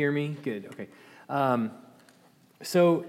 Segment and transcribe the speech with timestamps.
[0.00, 0.34] hear me?
[0.42, 0.88] Good, okay.
[1.28, 1.72] Um,
[2.62, 3.04] so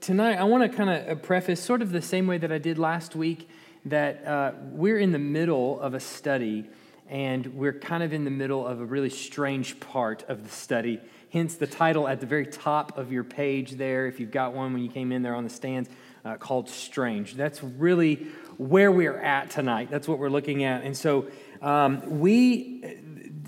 [0.00, 2.78] tonight, I want to kind of preface sort of the same way that I did
[2.78, 3.46] last week
[3.84, 6.64] that uh, we're in the middle of a study
[7.10, 10.98] and we're kind of in the middle of a really strange part of the study.
[11.30, 14.72] Hence the title at the very top of your page there, if you've got one
[14.72, 15.90] when you came in there on the stands,
[16.24, 17.34] uh, called Strange.
[17.34, 19.90] That's really where we're at tonight.
[19.90, 20.84] That's what we're looking at.
[20.84, 21.26] And so
[21.60, 22.98] um, we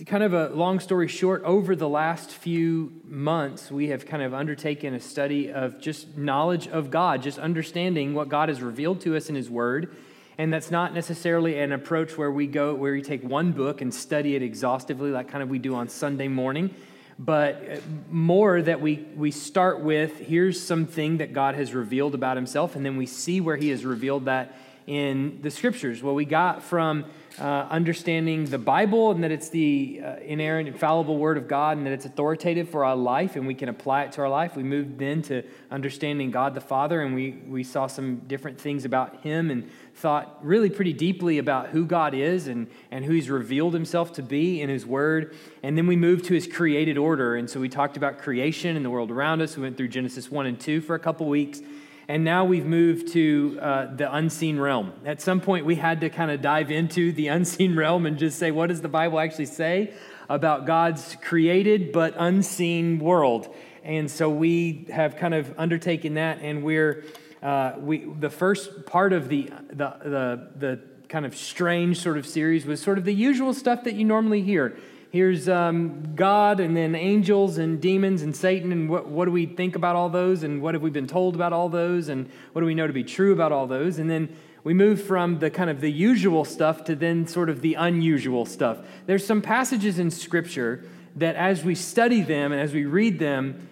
[0.06, 4.34] kind of a long story short, over the last few months, we have kind of
[4.34, 9.16] undertaken a study of just knowledge of God, just understanding what God has revealed to
[9.16, 9.94] us in His Word.
[10.38, 13.92] And that's not necessarily an approach where we go, where we take one book and
[13.92, 16.74] study it exhaustively, like kind of we do on Sunday morning,
[17.18, 17.76] but uh,
[18.10, 22.84] more that we, we start with here's something that God has revealed about Himself, and
[22.84, 26.02] then we see where He has revealed that in the Scriptures.
[26.02, 27.04] What we got from
[27.38, 31.86] uh, understanding the Bible and that it's the uh, inerrant, infallible Word of God and
[31.86, 34.56] that it's authoritative for our life and we can apply it to our life.
[34.56, 38.84] We moved then to understanding God the Father and we, we saw some different things
[38.84, 43.30] about Him and thought really pretty deeply about who God is and, and who He's
[43.30, 45.34] revealed Himself to be in His Word.
[45.62, 47.36] And then we moved to His created order.
[47.36, 49.56] And so we talked about creation and the world around us.
[49.56, 51.60] We went through Genesis 1 and 2 for a couple weeks.
[52.08, 54.92] And now we've moved to uh, the unseen realm.
[55.04, 58.38] At some point, we had to kind of dive into the unseen realm and just
[58.38, 59.92] say, what does the Bible actually say
[60.28, 63.54] about God's created but unseen world?
[63.84, 67.04] And so we have kind of undertaken that, and we're
[67.42, 72.26] uh, we the first part of the the the, the kind of strange sort of
[72.26, 74.76] series was sort of the usual stuff that you normally hear
[75.12, 79.44] here's um, God and then angels and demons and Satan, and what, what do we
[79.44, 82.62] think about all those, and what have we been told about all those, and what
[82.62, 85.50] do we know to be true about all those, and then we move from the
[85.50, 88.78] kind of the usual stuff to then sort of the unusual stuff.
[89.04, 90.82] There's some passages in Scripture
[91.16, 93.68] that as we study them and as we read them,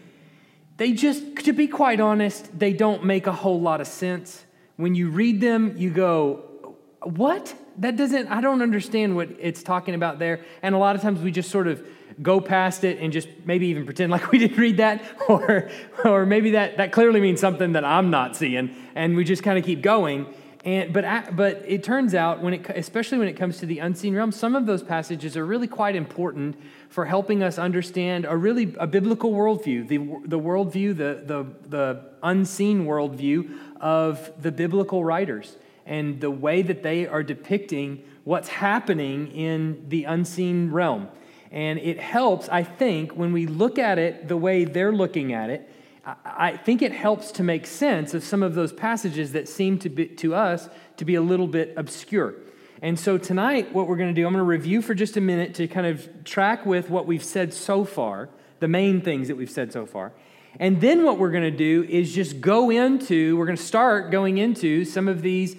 [0.77, 4.45] they just, to be quite honest, they don't make a whole lot of sense.
[4.77, 6.50] When you read them, you go,
[7.03, 7.55] what?
[7.79, 10.41] That doesn't, I don't understand what it's talking about there.
[10.63, 11.83] And a lot of times we just sort of
[12.23, 15.71] go past it and just maybe even pretend like we didn't read that, or,
[16.05, 19.59] or maybe that, that clearly means something that I'm not seeing, and we just kind
[19.59, 20.27] of keep going.
[20.63, 24.15] And, but, but it turns out, when it, especially when it comes to the unseen
[24.15, 26.55] realm, some of those passages are really quite important
[26.91, 29.97] for helping us understand a really a biblical worldview, the,
[30.27, 35.57] the worldview, the, the, the unseen worldview of the biblical writers
[35.91, 41.09] and the way that they are depicting what's happening in the unseen realm.
[41.51, 45.51] And it helps, I think, when we look at it the way they're looking at
[45.51, 45.69] it,
[46.25, 49.89] I think it helps to make sense of some of those passages that seem to,
[49.89, 52.35] be, to us to be a little bit obscure.
[52.81, 55.21] And so tonight, what we're going to do, I'm going to review for just a
[55.21, 58.29] minute to kind of track with what we've said so far,
[58.61, 60.13] the main things that we've said so far.
[60.61, 64.13] And then what we're going to do is just go into, we're going to start
[64.13, 65.57] going into some of these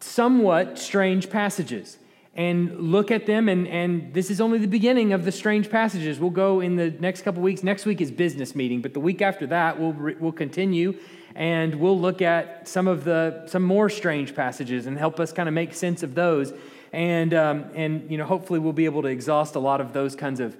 [0.00, 1.98] somewhat strange passages.
[2.34, 6.20] And look at them and, and this is only the beginning of the strange passages.
[6.20, 7.62] We'll go in the next couple weeks.
[7.62, 10.98] Next week is business meeting but the week after that we'll, we'll continue
[11.36, 15.48] and we'll look at some of the some more strange passages and help us kind
[15.48, 16.52] of make sense of those.
[16.92, 20.16] And um, and you know hopefully we'll be able to exhaust a lot of those
[20.16, 20.56] kinds of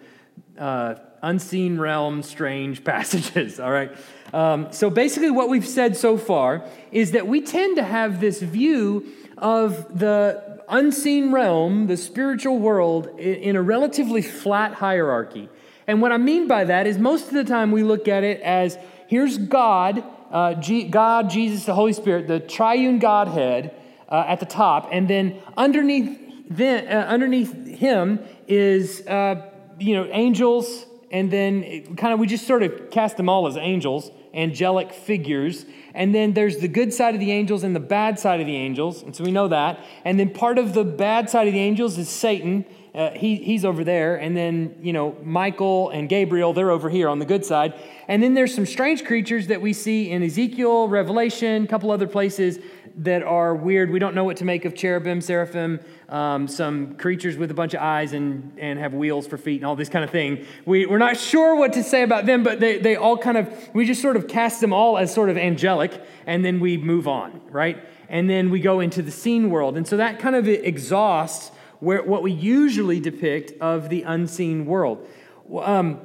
[0.58, 3.96] uh, unseen realm strange passages all right?
[4.34, 8.42] Um, so basically what we've said so far is that we tend to have this
[8.42, 9.06] view
[9.38, 15.48] of the unseen realm, the spiritual world, in a relatively flat hierarchy.
[15.86, 18.40] And what I mean by that is most of the time we look at it
[18.40, 23.74] as here's God, uh, G- God, Jesus, the Holy Spirit, the triune Godhead
[24.08, 26.18] uh, at the top, and then underneath,
[26.50, 32.46] then, uh, underneath him is uh, you know angels, and then kind of we just
[32.46, 35.66] sort of cast them all as angels, angelic figures.
[35.94, 38.56] And then there's the good side of the angels and the bad side of the
[38.56, 39.02] angels.
[39.02, 39.80] And so we know that.
[40.04, 42.64] And then part of the bad side of the angels is Satan.
[42.94, 44.16] Uh, he, he's over there.
[44.16, 47.74] And then, you know, Michael and Gabriel, they're over here on the good side.
[48.08, 52.06] And then there's some strange creatures that we see in Ezekiel, Revelation, a couple other
[52.06, 52.58] places
[52.98, 53.90] that are weird.
[53.90, 57.74] We don't know what to make of cherubim, seraphim, um, some creatures with a bunch
[57.74, 60.46] of eyes and, and have wheels for feet and all this kind of thing.
[60.64, 63.74] We, we're not sure what to say about them, but they, they all kind of,
[63.74, 67.06] we just sort of cast them all as sort of angelic, and then we move
[67.06, 67.84] on, right?
[68.08, 69.76] And then we go into the seen world.
[69.76, 71.50] And so that kind of exhausts
[71.80, 75.06] where, what we usually depict of the unseen world.
[75.54, 76.00] Um,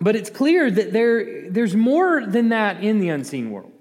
[0.00, 3.72] but it's clear that there, there's more than that in the unseen world.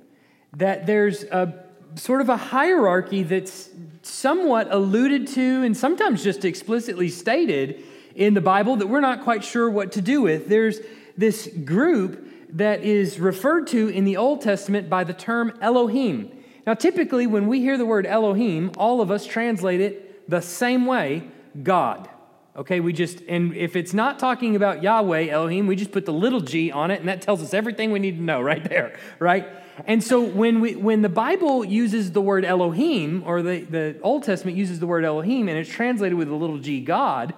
[0.57, 1.64] That there's a
[1.95, 3.69] sort of a hierarchy that's
[4.01, 7.83] somewhat alluded to and sometimes just explicitly stated
[8.15, 10.47] in the Bible that we're not quite sure what to do with.
[10.47, 10.79] There's,
[11.17, 16.31] this group that is referred to in the Old Testament by the term Elohim.
[16.65, 20.85] Now, typically, when we hear the word Elohim, all of us translate it the same
[20.85, 21.27] way
[21.61, 22.09] God.
[22.57, 26.13] Okay, we just, and if it's not talking about Yahweh, Elohim, we just put the
[26.13, 28.97] little g on it, and that tells us everything we need to know right there,
[29.19, 29.45] right?
[29.85, 34.23] And so when, we, when the Bible uses the word Elohim, or the, the Old
[34.23, 37.33] Testament uses the word Elohim, and it's translated with a little g, God,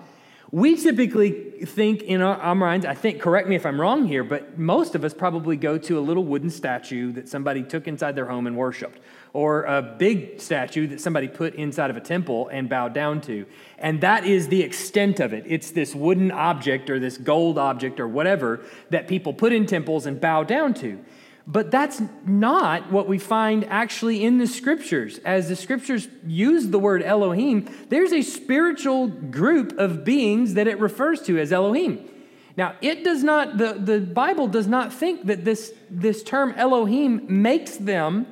[0.52, 1.31] we typically
[1.66, 4.94] think in our, our, minds, I think, correct me if I'm wrong here, but most
[4.94, 8.46] of us probably go to a little wooden statue that somebody took inside their home
[8.46, 9.00] and worshiped,
[9.34, 13.46] or a big statue that somebody put inside of a temple and bowed down to.
[13.78, 15.44] And that is the extent of it.
[15.48, 20.06] It's this wooden object or this gold object or whatever that people put in temples
[20.06, 21.04] and bow down to.
[21.50, 25.20] But that's not what we find actually in the scriptures.
[25.20, 30.78] As the scriptures use the word Elohim, there's a spiritual group of beings that it
[30.80, 32.10] refers to as Elohim.
[32.58, 37.42] Now, it does not, the, the Bible does not think that this, this term Elohim
[37.42, 38.26] makes them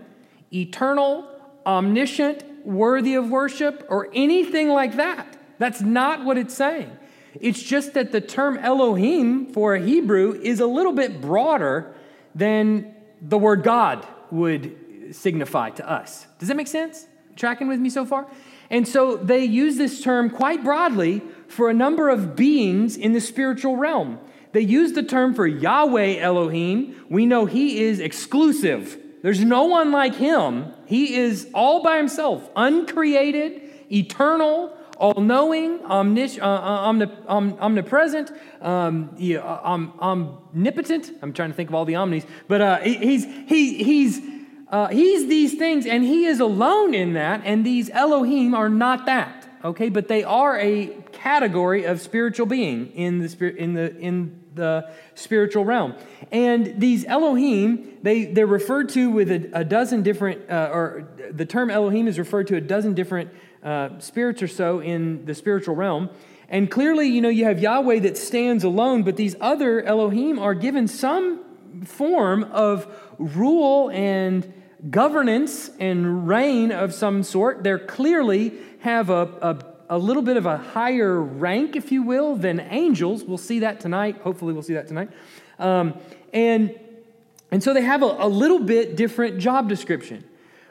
[0.54, 1.28] eternal,
[1.66, 5.38] omniscient, worthy of worship, or anything like that.
[5.58, 6.92] That's not what it's saying.
[7.40, 11.96] It's just that the term Elohim for a Hebrew is a little bit broader
[12.34, 14.76] than the word God would
[15.12, 16.26] signify to us.
[16.40, 17.08] Does that make sense?
[17.36, 18.28] Tracking with me so far?
[18.70, 23.22] And so they use this term quite broadly for a number of beings in the
[23.22, 24.20] spiritual realm.
[24.54, 26.96] They use the term for Yahweh Elohim.
[27.10, 28.98] We know he is exclusive.
[29.26, 30.72] There's no one like him.
[30.86, 33.60] He is all by himself, uncreated,
[33.92, 37.08] eternal, all knowing, omnis- uh, uh
[37.60, 38.32] omnipresent,
[38.62, 41.12] um, yeah, uh, omnipotent.
[41.24, 44.22] I'm trying to think of all the omnis, but uh, he's, he, he's,
[44.68, 49.08] uh, he's these things, and he is alone in that, and these Elohim are not
[49.08, 49.90] that, okay?
[49.90, 54.90] But they are a category of spiritual being in the, spirit, in the, in the
[55.14, 55.96] spiritual realm.
[56.32, 61.46] And these Elohim, they, they're referred to with a, a dozen different, uh, or the
[61.46, 63.32] term Elohim is referred to a dozen different
[63.64, 66.10] uh, spirits or so in the spiritual realm.
[66.50, 70.54] And clearly, you know, you have Yahweh that stands alone, but these other Elohim are
[70.54, 71.44] given some
[71.84, 72.88] form of
[73.18, 74.54] rule and
[74.90, 77.64] governance and reign of some sort.
[77.64, 82.36] They clearly have a, a, a, little bit of a higher rank, if you will,
[82.36, 83.24] than angels.
[83.24, 84.18] We'll see that tonight.
[84.18, 85.10] Hopefully, we'll see that tonight.
[85.60, 86.00] Um,
[86.34, 86.78] and,
[87.52, 90.24] and so they have a, a little bit different job description.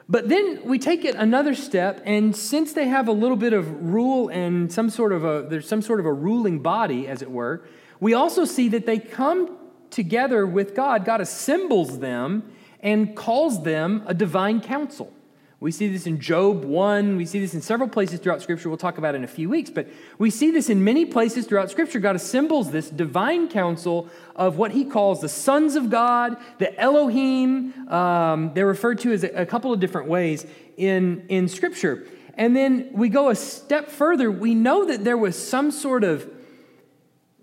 [0.07, 3.91] But then we take it another step, and since they have a little bit of
[3.91, 7.31] rule and some sort of a there's some sort of a ruling body, as it
[7.31, 7.65] were,
[7.99, 9.57] we also see that they come
[9.89, 11.05] together with God.
[11.05, 12.51] God assembles them
[12.81, 15.11] and calls them a divine council.
[15.59, 17.15] We see this in Job 1.
[17.15, 18.67] We see this in several places throughout Scripture.
[18.67, 19.69] We'll talk about it in a few weeks.
[19.69, 19.87] But
[20.17, 21.99] we see this in many places throughout Scripture.
[21.99, 27.87] God assembles this divine council of what he calls the sons of God, the Elohim.
[27.89, 32.05] Um, they're referred to as a, a couple of different ways in, in Scripture.
[32.33, 34.29] And then we go a step further.
[34.29, 36.29] We know that there was some sort of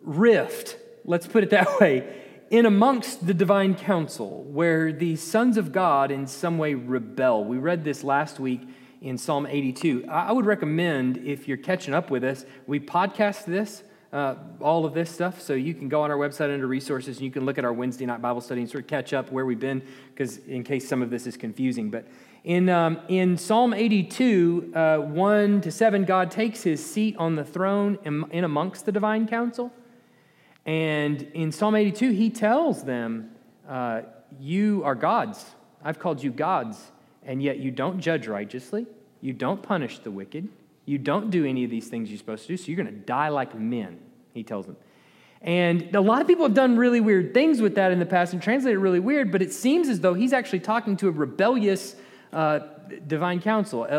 [0.03, 2.22] rift, let's put it that way,
[2.53, 7.43] in amongst the divine council where the sons of God in some way rebel.
[7.43, 8.69] We read this last week
[9.01, 10.05] in Psalm 82.
[10.07, 13.83] I would recommend, if you're catching up with us, we podcast this,
[14.13, 17.25] uh, all of this stuff, so you can go on our website under resources and
[17.25, 19.47] you can look at our Wednesday night Bible study and sort of catch up where
[19.47, 19.81] we've been,
[20.15, 21.91] because in case some of this is confusing.
[21.91, 22.07] But
[22.45, 27.45] in, um, in Psalm 82, uh, 1 to 7, God takes his seat on the
[27.45, 29.73] throne in, in amongst the divine council.
[30.67, 33.31] And in Psalm 82, he tells them,
[33.69, 34.03] uh,
[34.39, 35.45] You are gods.
[35.85, 36.93] I've called you gods,
[37.25, 38.87] and yet you don't judge righteously.
[39.21, 40.49] You don't punish the wicked.
[40.85, 43.01] You don't do any of these things you're supposed to do, so you're going to
[43.05, 43.99] die like men,
[44.35, 44.77] he tells them.
[45.41, 48.33] And a lot of people have done really weird things with that in the past
[48.33, 51.11] and translated it really weird, but it seems as though he's actually talking to a
[51.11, 51.97] rebellious
[52.33, 52.61] uh,
[53.07, 53.99] divine council, a,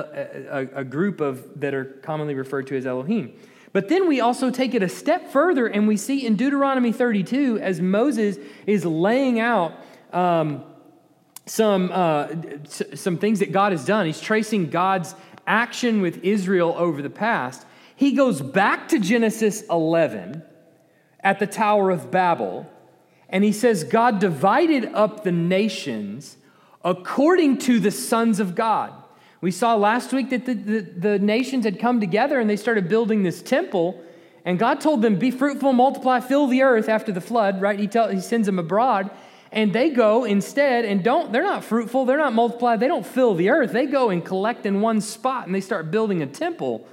[0.50, 3.34] a, a, group of that are commonly referred to as Elohim.
[3.74, 7.60] But then we also take it a step further and we see in Deuteronomy 32,
[7.60, 8.38] as Moses
[8.68, 9.74] is laying out
[10.13, 10.63] um,
[11.48, 12.27] some, uh,
[12.70, 15.15] some things that God has done, he's tracing God's
[15.48, 17.65] action with Israel over the past.
[17.96, 20.44] He goes back to Genesis 11
[21.22, 22.70] at the Tower of Babel,
[23.27, 26.38] and he says, God divided up the nations
[26.84, 29.02] according to the sons of God.
[29.44, 32.88] We saw last week that the, the, the, nations had come together and they started
[32.88, 34.02] building this temple.
[34.46, 37.78] And God told them, Be fruitful, multiply, fill the earth after the flood, right?
[37.78, 39.12] He, tell, he sends them abroad.
[39.52, 43.36] And they go instead and don't, they're not fruitful, they're not multiplied, they don't fill
[43.36, 43.74] the earth.
[43.74, 46.88] They go and collect in one spot and they start building a temple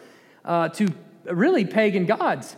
[0.45, 0.89] uh, to
[1.27, 2.57] really pagan gods.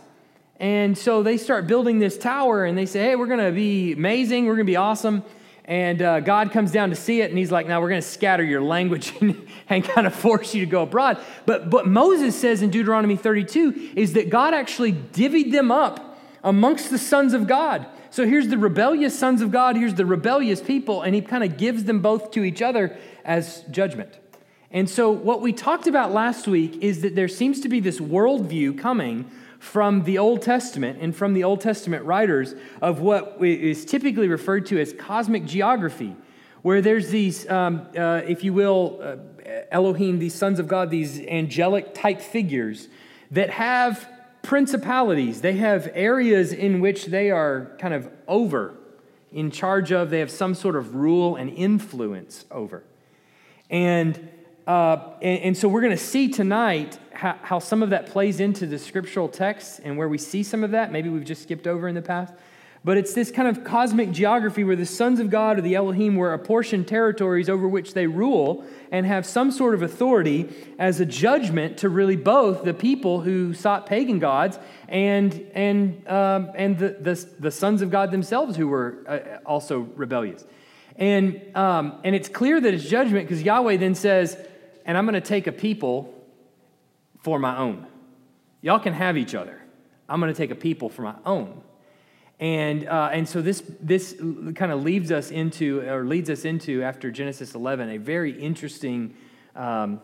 [0.59, 3.93] And so they start building this tower and they say, hey, we're going to be
[3.93, 4.47] amazing.
[4.47, 5.23] We're going to be awesome.
[5.65, 8.07] And uh, God comes down to see it and he's like, now we're going to
[8.07, 11.19] scatter your language and, and kind of force you to go abroad.
[11.45, 16.89] But what Moses says in Deuteronomy 32 is that God actually divvied them up amongst
[16.89, 17.87] the sons of God.
[18.09, 21.57] So here's the rebellious sons of God, here's the rebellious people, and he kind of
[21.57, 24.19] gives them both to each other as judgment.
[24.69, 27.99] And so, what we talked about last week is that there seems to be this
[27.99, 29.29] worldview coming
[29.63, 34.65] from the Old Testament and from the Old Testament writers of what is typically referred
[34.65, 36.17] to as cosmic geography,
[36.63, 39.15] where there's these, um, uh, if you will, uh,
[39.71, 42.89] Elohim, these sons of God, these angelic type figures
[43.31, 44.05] that have
[44.41, 45.39] principalities.
[45.39, 48.75] They have areas in which they are kind of over,
[49.31, 52.83] in charge of, they have some sort of rule and influence over.
[53.69, 54.29] And
[54.65, 58.39] uh, and, and, so we're going to see tonight how, how, some of that plays
[58.39, 60.89] into the scriptural text and where we see some of that.
[60.89, 62.33] Maybe we've just skipped over in the past.
[62.85, 66.17] But it's this kind of cosmic geography where the sons of God or the Elohim
[66.17, 71.05] were apportioned territories over which they rule and have some sort of authority as a
[71.05, 76.89] judgment to really both the people who sought pagan gods and, and, um, and the,
[76.99, 80.43] the, the, sons of God themselves who were uh, also rebellious.
[80.97, 84.37] And, um, and it's clear that it's judgment because Yahweh then says,
[84.85, 86.13] and I'm going to take a people
[87.21, 87.87] for my own.
[88.61, 89.61] Y'all can have each other.
[90.07, 91.61] I'm going to take a people for my own.
[92.39, 96.83] And, uh, and so this, this kind of leads us into, or leads us into,
[96.83, 99.15] after Genesis 11, a very interesting
[99.55, 100.01] um,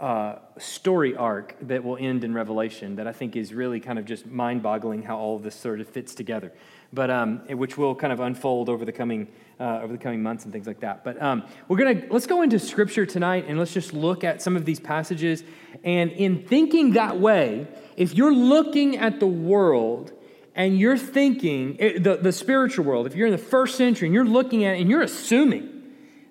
[0.00, 4.04] uh, story arc that will end in Revelation that I think is really kind of
[4.04, 6.52] just mind boggling how all of this sort of fits together,
[6.92, 9.28] but um, which will kind of unfold over the coming
[9.60, 11.04] uh, over the coming months and things like that.
[11.04, 14.56] But um, we're gonna let's go into Scripture tonight and let's just look at some
[14.56, 15.42] of these passages.
[15.84, 17.66] And in thinking that way,
[17.96, 20.12] if you're looking at the world
[20.54, 24.14] and you're thinking eh, the, the spiritual world, if you're in the first century and
[24.14, 25.74] you're looking at it and you're assuming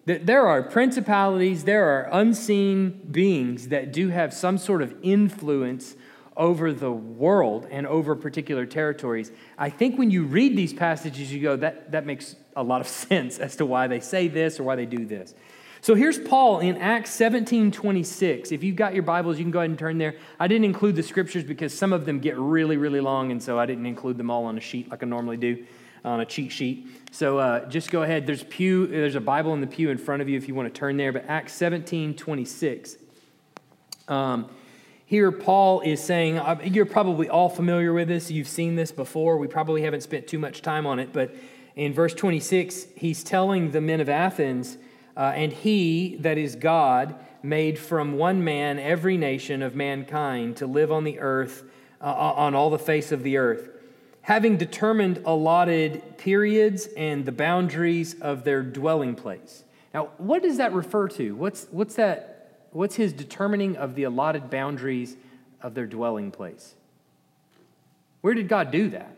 [0.05, 5.95] that there are principalities, there are unseen beings that do have some sort of influence
[6.37, 9.31] over the world and over particular territories.
[9.57, 12.87] I think when you read these passages, you go, that, that makes a lot of
[13.09, 15.33] sense as to why they say this or why they do this.
[15.81, 18.51] So here's Paul in Acts 17 26.
[18.51, 20.15] If you've got your Bibles, you can go ahead and turn there.
[20.39, 23.59] I didn't include the scriptures because some of them get really, really long, and so
[23.59, 25.65] I didn't include them all on a sheet like I normally do
[26.03, 26.87] on a cheat sheet.
[27.11, 28.25] So uh, just go ahead.
[28.25, 28.87] There's pew.
[28.87, 30.97] There's a Bible in the pew in front of you if you want to turn
[30.97, 31.11] there.
[31.11, 32.97] But Acts 17 26.
[34.07, 34.49] Um,
[35.07, 38.29] here, Paul is saying, uh, you're probably all familiar with this.
[38.29, 39.37] You've seen this before.
[39.37, 41.13] We probably haven't spent too much time on it.
[41.13, 41.33] But
[41.77, 44.77] in verse 26, he's telling the men of Athens,
[45.15, 50.67] uh, and he, that is God, made from one man every nation of mankind to
[50.67, 51.63] live on the earth,
[52.01, 53.69] uh, on all the face of the earth,
[54.23, 59.63] having determined allotted periods and the boundaries of their dwelling place.
[59.93, 61.33] Now, what does that refer to?
[61.33, 62.36] What's, what's that?
[62.71, 65.15] What's his determining of the allotted boundaries
[65.61, 66.75] of their dwelling place?
[68.21, 69.15] Where did God do that?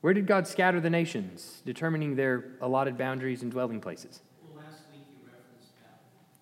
[0.00, 4.20] Where did God scatter the nations, determining their allotted boundaries and dwelling places?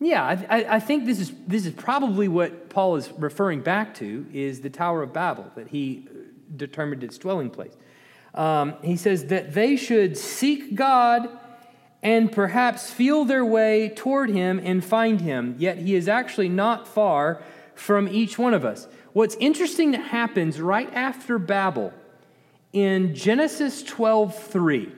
[0.01, 4.27] Yeah, I, I, think this is, this is probably what Paul is referring back to
[4.35, 6.07] is the Tower of Babel, that he
[6.55, 7.73] determined its dwelling place.
[8.35, 11.31] Um, he says that they should seek God
[12.05, 16.87] and perhaps feel their way toward him and find him, yet he is actually not
[16.87, 17.43] far
[17.75, 18.87] from each one of us.
[19.15, 21.95] What's interesting that happens right after Babel
[22.75, 24.93] in Genesis 12 3.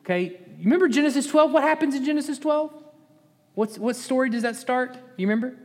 [0.00, 1.52] Okay, you remember Genesis 12?
[1.52, 2.72] What happens in Genesis 12?
[3.54, 4.94] What's, what story does that start?
[4.94, 5.56] Do you remember?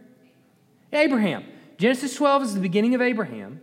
[0.91, 1.45] Abraham.
[1.77, 3.61] Genesis 12 is the beginning of Abraham.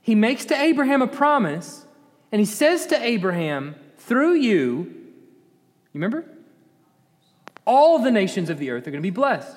[0.00, 1.86] He makes to Abraham a promise,
[2.30, 4.92] and he says to Abraham, through you,
[5.92, 6.26] you remember?
[7.66, 9.56] All the nations of the earth are going to be blessed.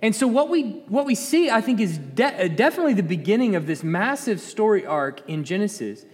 [0.00, 3.56] And so, what we, what we see, I think, is de- uh, definitely the beginning
[3.56, 6.04] of this massive story arc in Genesis.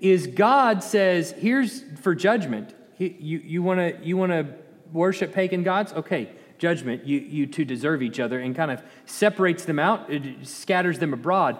[0.00, 2.74] Is God says, here's for judgment.
[2.98, 4.54] You, you want to you wanna
[4.92, 5.92] worship pagan gods?
[5.92, 7.06] Okay, judgment.
[7.06, 11.12] You, you two deserve each other and kind of separates them out, it scatters them
[11.12, 11.56] abroad.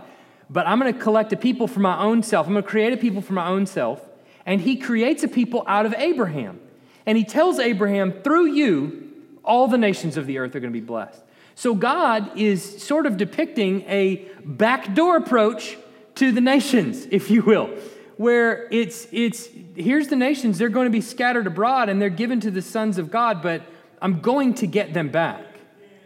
[0.50, 2.46] But I'm going to collect a people for my own self.
[2.46, 4.06] I'm going to create a people for my own self.
[4.44, 6.60] And he creates a people out of Abraham.
[7.06, 9.11] And he tells Abraham, through you,
[9.44, 11.22] all the nations of the earth are going to be blessed.
[11.54, 15.76] So God is sort of depicting a backdoor approach
[16.16, 17.66] to the nations, if you will,
[18.16, 22.40] where it's it's here's the nations, they're going to be scattered abroad and they're given
[22.40, 23.62] to the sons of God, but
[24.00, 25.44] I'm going to get them back.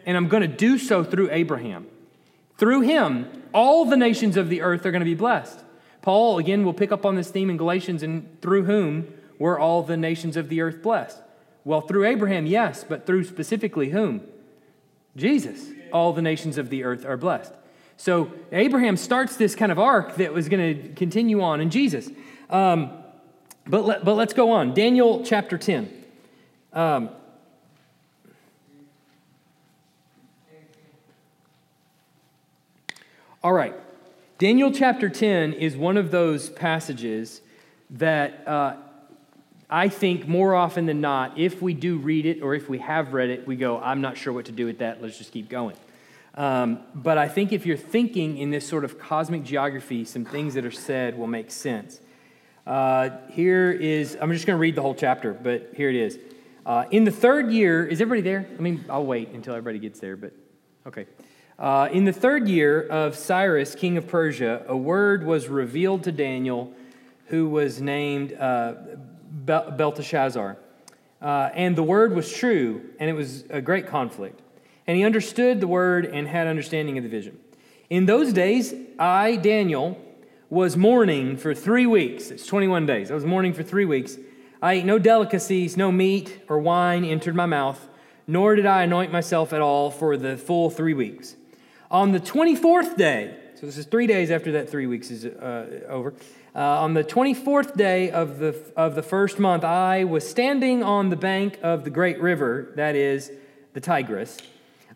[0.04, 1.86] And I'm going to do so through Abraham.
[2.58, 5.58] Through him, all the nations of the earth are going to be blessed.
[6.00, 9.82] Paul, again, will pick up on this theme in Galatians, and through whom were all
[9.82, 11.18] the nations of the earth blessed?
[11.66, 14.20] Well, through Abraham, yes, but through specifically whom?
[15.16, 15.66] Jesus.
[15.92, 17.52] All the nations of the earth are blessed.
[17.96, 22.08] So Abraham starts this kind of arc that was going to continue on in Jesus.
[22.50, 22.92] Um,
[23.66, 24.74] but, let, but let's go on.
[24.74, 25.92] Daniel chapter 10.
[26.72, 27.10] Um,
[33.42, 33.74] all right.
[34.38, 37.40] Daniel chapter 10 is one of those passages
[37.90, 38.76] that uh,
[39.68, 43.12] I think more often than not, if we do read it or if we have
[43.12, 45.02] read it, we go, I'm not sure what to do with that.
[45.02, 45.76] Let's just keep going.
[46.34, 50.54] Um, but I think if you're thinking in this sort of cosmic geography, some things
[50.54, 52.00] that are said will make sense.
[52.66, 56.18] Uh, here is, I'm just going to read the whole chapter, but here it is.
[56.64, 58.46] Uh, in the third year, is everybody there?
[58.58, 60.32] I mean, I'll wait until everybody gets there, but
[60.86, 61.06] okay.
[61.58, 66.12] Uh, in the third year of Cyrus, king of Persia, a word was revealed to
[66.12, 66.72] Daniel,
[67.26, 68.74] who was named uh,
[69.46, 70.58] Belteshazzar.
[71.22, 74.42] Uh, and the word was true, and it was a great conflict.
[74.86, 77.38] And he understood the word and had understanding of the vision.
[77.88, 79.98] In those days, I, Daniel,
[80.50, 82.30] was mourning for three weeks.
[82.30, 83.10] It's 21 days.
[83.10, 84.18] I was mourning for three weeks.
[84.62, 87.88] I ate no delicacies, no meat or wine entered my mouth,
[88.26, 91.36] nor did I anoint myself at all for the full three weeks.
[91.90, 95.86] On the 24th day, so this is three days after that three weeks is uh,
[95.88, 96.14] over.
[96.56, 101.10] Uh, on the 24th day of the, of the first month, I was standing on
[101.10, 103.30] the bank of the great river, that is,
[103.74, 104.38] the Tigris.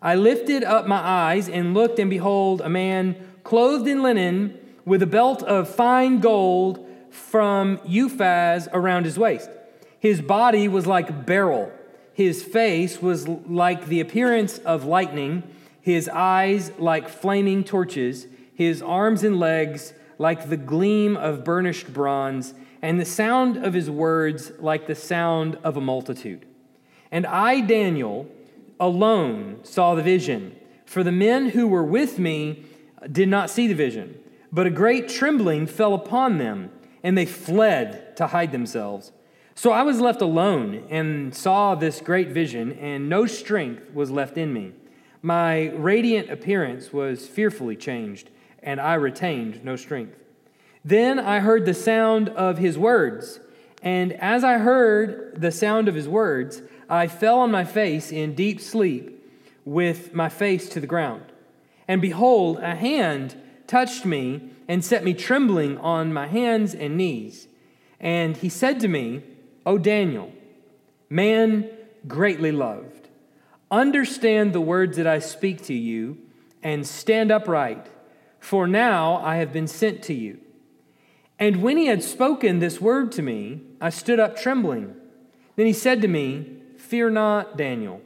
[0.01, 5.03] I lifted up my eyes and looked, and behold, a man clothed in linen with
[5.03, 9.51] a belt of fine gold from Uphaz around his waist.
[9.99, 11.71] His body was like beryl.
[12.13, 15.43] His face was like the appearance of lightning
[15.81, 22.53] his eyes like flaming torches, his arms and legs like the gleam of burnished bronze,
[22.79, 26.45] and the sound of his words like the sound of a multitude.
[27.11, 28.27] And I, Daniel,
[28.79, 30.55] alone saw the vision,
[30.85, 32.63] for the men who were with me
[33.11, 34.15] did not see the vision.
[34.51, 36.69] But a great trembling fell upon them,
[37.01, 39.11] and they fled to hide themselves.
[39.55, 44.37] So I was left alone and saw this great vision, and no strength was left
[44.37, 44.73] in me.
[45.23, 48.29] My radiant appearance was fearfully changed,
[48.61, 50.17] and I retained no strength.
[50.83, 53.39] Then I heard the sound of his words,
[53.81, 58.35] and as I heard the sound of his words, I fell on my face in
[58.35, 59.17] deep sleep
[59.65, 61.23] with my face to the ground.
[61.87, 63.35] And behold, a hand
[63.67, 67.47] touched me and set me trembling on my hands and knees.
[67.99, 69.23] And he said to me,
[69.65, 70.31] O Daniel,
[71.09, 71.69] man
[72.07, 73.01] greatly loved
[73.71, 76.17] Understand the words that I speak to you
[76.61, 77.87] and stand upright,
[78.41, 80.39] for now I have been sent to you.
[81.39, 84.95] And when he had spoken this word to me, I stood up trembling.
[85.55, 88.01] Then he said to me, Fear not, Daniel,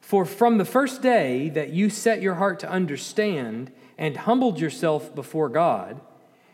[0.00, 5.14] for from the first day that you set your heart to understand and humbled yourself
[5.14, 6.00] before God,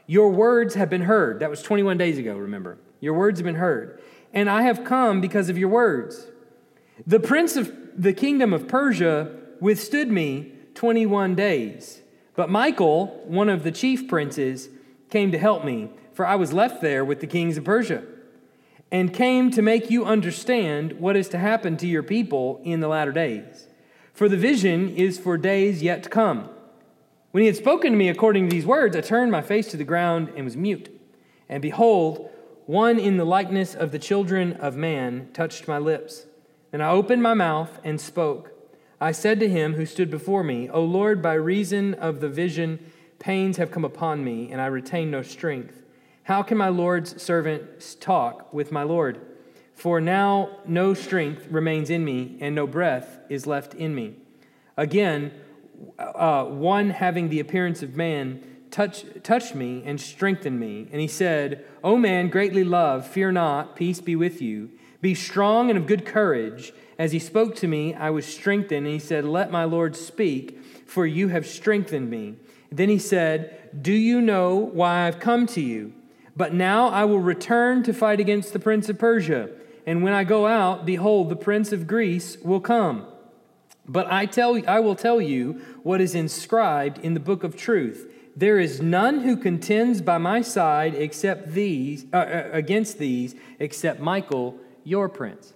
[0.06, 1.40] your words have been heard.
[1.40, 2.78] That was 21 days ago, remember.
[3.00, 4.00] Your words have been heard.
[4.32, 6.28] And I have come because of your words.
[7.06, 12.00] The prince of the kingdom of Persia withstood me 21 days.
[12.38, 14.68] But Michael, one of the chief princes,
[15.10, 18.04] came to help me, for I was left there with the kings of Persia,
[18.92, 22.86] and came to make you understand what is to happen to your people in the
[22.86, 23.66] latter days.
[24.14, 26.48] For the vision is for days yet to come.
[27.32, 29.76] When he had spoken to me according to these words, I turned my face to
[29.76, 30.96] the ground and was mute.
[31.48, 32.30] And behold,
[32.66, 36.26] one in the likeness of the children of man touched my lips.
[36.72, 38.52] And I opened my mouth and spoke.
[39.00, 42.78] I said to him who stood before me, O Lord, by reason of the vision,
[43.18, 45.84] pains have come upon me, and I retain no strength.
[46.24, 49.20] How can my Lord's servant talk with my Lord?
[49.74, 54.16] For now no strength remains in me, and no breath is left in me.
[54.76, 55.32] Again,
[55.98, 60.88] uh, one having the appearance of man touch, touched me and strengthened me.
[60.90, 64.70] And he said, O man, greatly loved, fear not, peace be with you.
[65.00, 66.72] Be strong and of good courage.
[66.98, 70.60] As he spoke to me, I was strengthened, and he said, Let my Lord speak,
[70.84, 72.34] for you have strengthened me.
[72.72, 75.92] Then he said, Do you know why I've come to you?
[76.36, 79.50] But now I will return to fight against the prince of Persia.
[79.86, 83.06] And when I go out, behold, the prince of Greece will come.
[83.86, 88.12] But I, tell, I will tell you what is inscribed in the book of truth.
[88.36, 93.98] There is none who contends by my side except these, uh, uh against these, except
[93.98, 95.54] Michael your prince.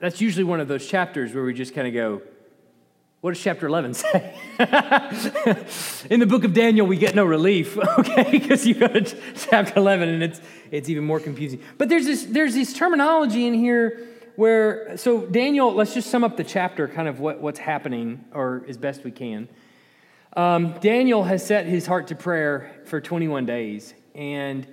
[0.00, 2.22] That's usually one of those chapters where we just kind of go,
[3.20, 4.34] What does chapter 11 say?
[6.10, 8.30] in the book of Daniel, we get no relief, okay?
[8.30, 11.60] Because you go to chapter 11 and it's, it's even more confusing.
[11.78, 16.36] But there's this, there's this terminology in here where, so Daniel, let's just sum up
[16.36, 19.48] the chapter, kind of what, what's happening, or as best we can.
[20.36, 23.94] Um, Daniel has set his heart to prayer for 21 days.
[24.14, 24.66] And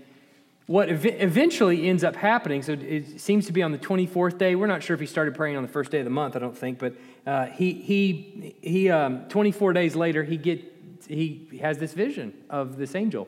[0.65, 4.56] what ev- eventually ends up happening, so it seems to be on the 24th day.
[4.56, 6.39] We're not sure if he started praying on the first day of the month, I
[6.39, 6.95] don't think, but
[7.26, 10.63] uh, he, he, he um, 24 days later, he, get,
[11.08, 13.28] he has this vision of this angel.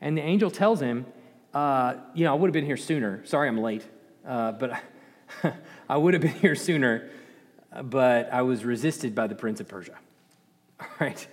[0.00, 1.06] And the angel tells him,
[1.52, 3.24] uh, You know, I would have been here sooner.
[3.26, 3.84] Sorry I'm late,
[4.26, 4.80] uh, but
[5.88, 7.10] I would have been here sooner,
[7.82, 9.98] but I was resisted by the prince of Persia.
[10.80, 11.26] All right.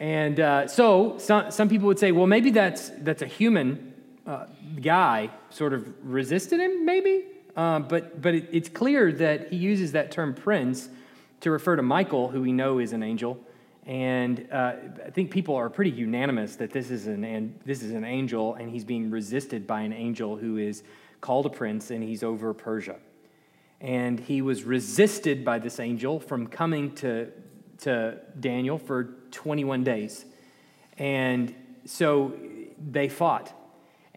[0.00, 3.87] And uh, so some, some people would say, well, maybe that's, that's a human
[4.28, 4.46] uh,
[4.80, 7.24] guy sort of resisted him, maybe.
[7.56, 10.88] Uh, but but it, it's clear that he uses that term prince
[11.40, 13.40] to refer to Michael, who we know is an angel.
[13.86, 14.74] And uh,
[15.06, 18.54] I think people are pretty unanimous that this is, an, and this is an angel,
[18.54, 20.82] and he's being resisted by an angel who is
[21.22, 22.96] called a prince, and he's over Persia.
[23.80, 27.30] And he was resisted by this angel from coming to,
[27.78, 30.26] to Daniel for 21 days.
[30.98, 31.54] And
[31.86, 32.34] so
[32.90, 33.54] they fought.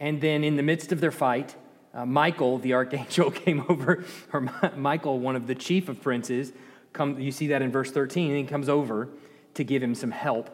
[0.01, 1.55] And then, in the midst of their fight,
[1.93, 4.41] uh, Michael, the archangel, came over, or
[4.75, 6.51] Michael, one of the chief of princes,
[6.91, 9.09] come, you see that in verse 13, and he comes over
[9.53, 10.49] to give him some help.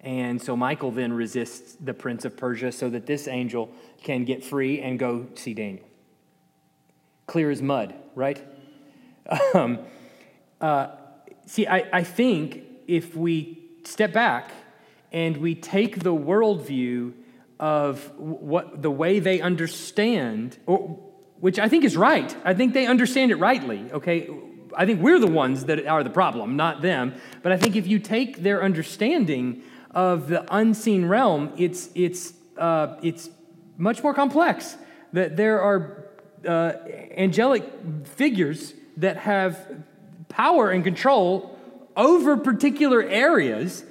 [0.00, 3.70] And so Michael then resists the prince of Persia so that this angel
[4.02, 5.84] can get free and go see Daniel.
[7.26, 8.42] Clear as mud, right?
[9.52, 9.80] Um,
[10.58, 10.92] uh,
[11.44, 14.52] see, I, I think if we step back
[15.12, 17.12] and we take the worldview
[17.58, 20.98] of what the way they understand, or,
[21.40, 22.34] which I think is right.
[22.44, 24.28] I think they understand it rightly, okay?
[24.76, 27.14] I think we're the ones that are the problem, not them.
[27.42, 32.96] But I think if you take their understanding of the unseen realm, it's, it's, uh,
[33.02, 33.30] it's
[33.76, 34.76] much more complex.
[35.12, 36.06] That there are
[36.46, 36.72] uh,
[37.16, 37.64] angelic
[38.04, 39.84] figures that have
[40.28, 41.58] power and control
[41.96, 43.84] over particular areas.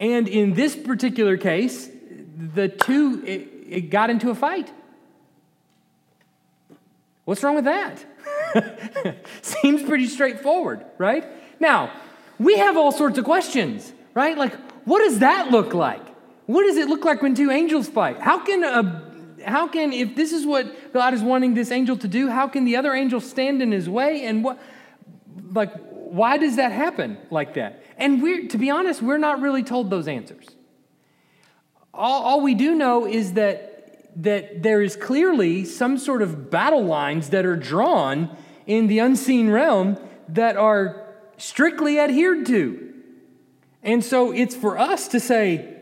[0.00, 1.90] And in this particular case,
[2.38, 4.72] the two it, it got into a fight.
[7.24, 8.04] What's wrong with that?
[9.42, 11.26] Seems pretty straightforward, right?
[11.60, 11.92] Now,
[12.38, 14.38] we have all sorts of questions, right?
[14.38, 14.54] Like,
[14.86, 16.02] what does that look like?
[16.46, 18.20] What does it look like when two angels fight?
[18.20, 19.08] How can a
[19.44, 22.64] how can if this is what God is wanting this angel to do, how can
[22.64, 24.58] the other angel stand in his way and what
[25.52, 27.82] like why does that happen like that?
[27.98, 30.46] And we're to be honest, we're not really told those answers.
[31.98, 36.84] All, all we do know is that, that there is clearly some sort of battle
[36.84, 41.04] lines that are drawn in the unseen realm that are
[41.38, 42.94] strictly adhered to.
[43.82, 45.76] And so it's for us to say,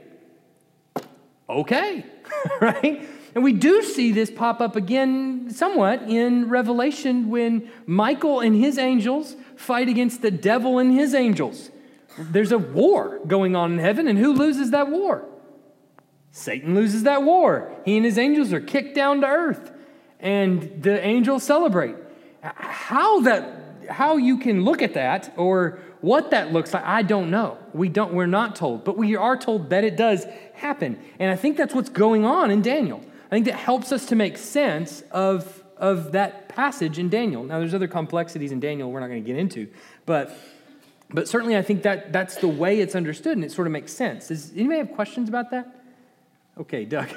[1.50, 2.06] okay,
[2.60, 3.06] right?
[3.34, 8.78] And we do see this pop up again somewhat in Revelation when Michael and his
[8.78, 11.70] angels fight against the devil and his angels.
[12.18, 15.26] There's a war going on in heaven, and who loses that war?
[16.36, 17.72] Satan loses that war.
[17.86, 19.72] He and his angels are kicked down to earth,
[20.20, 21.96] and the angels celebrate.
[22.42, 27.30] How that how you can look at that or what that looks like, I don't
[27.30, 27.56] know.
[27.72, 30.98] We don't we're not told, but we are told that it does happen.
[31.18, 33.00] And I think that's what's going on in Daniel.
[33.26, 37.44] I think that helps us to make sense of, of that passage in Daniel.
[37.44, 39.68] Now there's other complexities in Daniel we're not going to get into,
[40.04, 40.36] but
[41.08, 43.94] but certainly I think that that's the way it's understood and it sort of makes
[43.94, 44.28] sense.
[44.28, 45.75] Does anybody have questions about that?
[46.58, 47.10] Okay, Doug.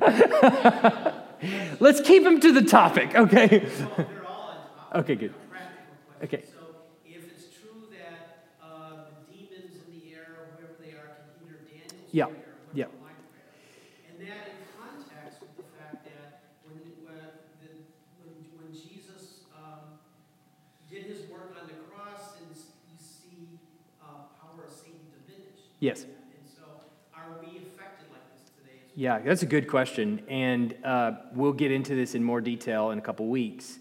[1.80, 3.64] Let's keep him to the topic, okay?
[4.94, 5.32] okay, good.
[6.24, 6.42] Okay.
[6.50, 6.74] So
[7.06, 11.58] if it's true that uh, the demons in the air, whoever they are, can hear
[11.64, 12.26] Daniel's yeah.
[12.74, 12.84] yeah.
[14.10, 17.22] and that in context with the fact that when, when,
[17.62, 17.70] the,
[18.18, 20.02] when, when Jesus um,
[20.90, 23.60] did his work on the cross, and you see
[24.02, 25.70] uh, power of Satan diminish.
[25.78, 26.04] Yes.
[28.94, 30.22] Yeah, that's a good question.
[30.28, 33.78] And uh, we'll get into this in more detail in a couple weeks.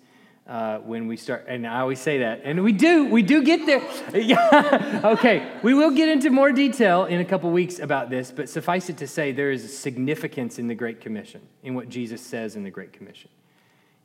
[0.48, 3.68] Uh, when we start, and I always say that, and we do, we do get
[3.68, 3.84] there.
[4.20, 8.50] yeah, okay, we will get into more detail in a couple weeks about this, but
[8.50, 12.56] suffice it to say, there is significance in the Great Commission, in what Jesus says
[12.56, 13.30] in the Great Commission.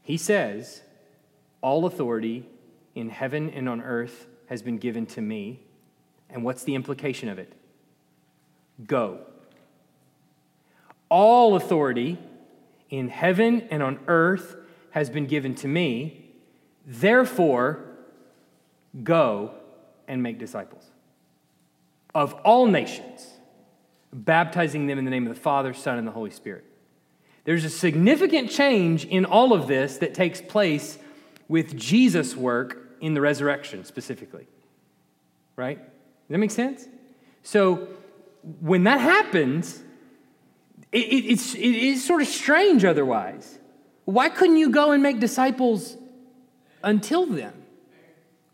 [0.03, 0.83] He says,
[1.63, 2.47] All authority
[2.95, 5.61] in heaven and on earth has been given to me.
[6.29, 7.55] And what's the implication of it?
[8.87, 9.21] Go
[11.15, 12.19] all authority
[12.91, 14.57] in heaven and on earth
[14.91, 16.29] has been given to me.
[16.85, 17.85] Therefore,
[19.05, 19.53] go
[20.09, 20.91] and make disciples
[22.17, 23.29] of all nations,
[24.13, 26.65] baptizing them in the name of the Father, Son, and the Holy Spirit.
[27.45, 30.99] There's a significant change in all of this that takes place
[31.47, 34.49] with Jesus' work in the resurrection specifically.
[35.55, 35.79] Right?
[35.79, 36.89] Does that make sense?
[37.45, 37.87] So
[38.61, 39.81] when that happens,
[40.95, 43.59] it, it, it's, it is sort of strange otherwise.
[44.05, 45.97] Why couldn't you go and make disciples
[46.85, 47.53] until then?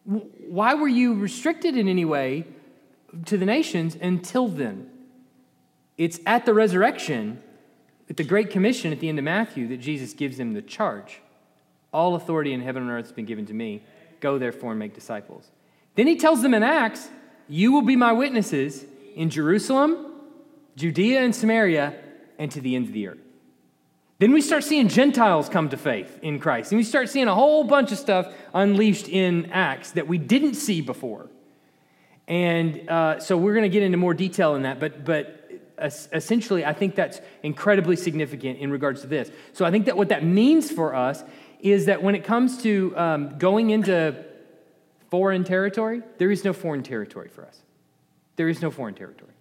[0.05, 2.47] Why were you restricted in any way
[3.27, 4.89] to the nations until then?
[5.99, 7.43] It's at the resurrection,
[8.09, 11.21] at the Great Commission at the end of Matthew, that Jesus gives them the charge.
[11.93, 13.83] All authority in heaven and earth has been given to me.
[14.21, 15.51] Go therefore and make disciples.
[15.95, 17.11] Then he tells them in Acts,
[17.49, 20.07] You will be my witnesses in Jerusalem,
[20.77, 21.95] Judea and Samaria,
[22.41, 23.19] and to the ends of the earth.
[24.19, 26.73] Then we start seeing Gentiles come to faith in Christ.
[26.73, 30.55] And we start seeing a whole bunch of stuff unleashed in Acts that we didn't
[30.55, 31.29] see before.
[32.27, 34.81] And uh, so we're going to get into more detail in that.
[34.81, 39.31] But, but essentially, I think that's incredibly significant in regards to this.
[39.53, 41.23] So I think that what that means for us
[41.61, 44.25] is that when it comes to um, going into
[45.11, 47.59] foreign territory, there is no foreign territory for us.
[48.37, 49.33] There is no foreign territory.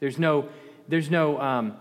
[0.00, 0.48] There's no,
[0.86, 1.76] there's no, um,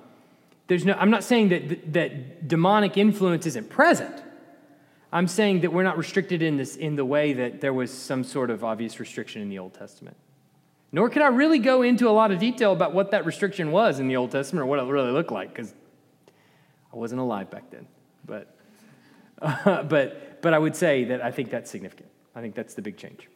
[0.68, 4.24] there's no, I'm not saying that, that demonic influence isn't present.
[5.12, 8.24] I'm saying that we're not restricted in, this, in the way that there was some
[8.24, 10.18] sort of obvious restriction in the Old Testament.
[10.92, 14.00] Nor can I really go into a lot of detail about what that restriction was
[14.00, 15.74] in the Old Testament or what it really looked like, because
[16.94, 17.88] I wasn't alive back then.
[18.26, 18.56] But,
[19.42, 22.10] uh, but, but I would say that I think that's significant.
[22.36, 23.28] I think that's the big change,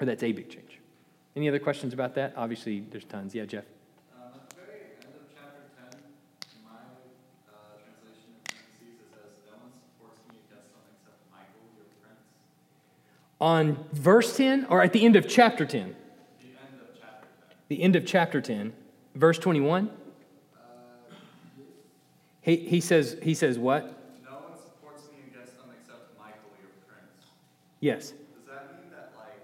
[0.00, 0.80] or that's a big change.
[1.36, 2.34] Any other questions about that?
[2.36, 3.34] Obviously, there's tons.
[3.34, 3.64] Yeah, Jeff.
[13.42, 15.96] On verse 10 or at the end of chapter 10?
[16.38, 17.56] The end of chapter 10.
[17.66, 18.72] The end of chapter 10,
[19.16, 19.90] verse 21.
[19.90, 20.60] Uh,
[22.40, 23.82] he, he, says, he says what?
[24.22, 27.34] No one supports me against them except Michael, your prince.
[27.80, 28.14] Yes.
[28.14, 29.42] Does that mean that, like,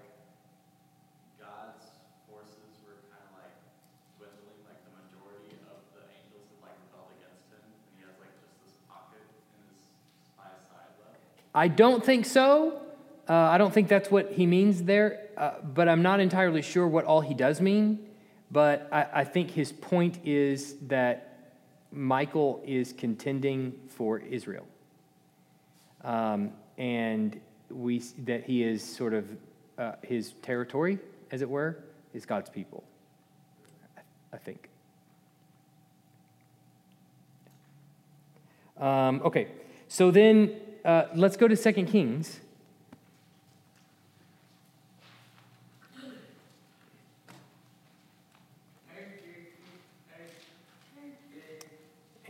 [1.35, 1.91] God's
[2.31, 3.51] forces were kind of like
[4.15, 8.15] dwindling, like the majority of the angels had, like, rebelled against him, and he has,
[8.15, 9.83] like, just this pocket in his
[10.39, 11.19] by side left?
[11.51, 12.87] I don't think so.
[13.29, 16.87] Uh, I don't think that's what he means there, uh, but I'm not entirely sure
[16.87, 18.07] what all he does mean.
[18.51, 21.53] But I, I think his point is that
[21.91, 24.65] Michael is contending for Israel.
[26.03, 27.39] Um, and
[27.69, 29.27] we, that he is sort of
[29.77, 30.97] uh, his territory,
[31.29, 31.83] as it were,
[32.15, 32.83] is God's people,
[34.33, 34.69] I think.
[38.79, 39.49] Um, okay,
[39.87, 42.39] so then uh, let's go to Second Kings.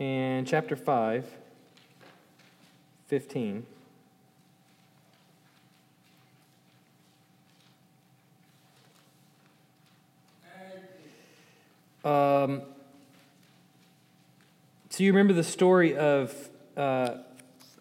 [0.00, 1.26] And chapter 5,
[3.08, 3.66] 15.
[12.02, 12.62] Um,
[14.88, 16.34] so you remember the story of,
[16.78, 17.16] uh,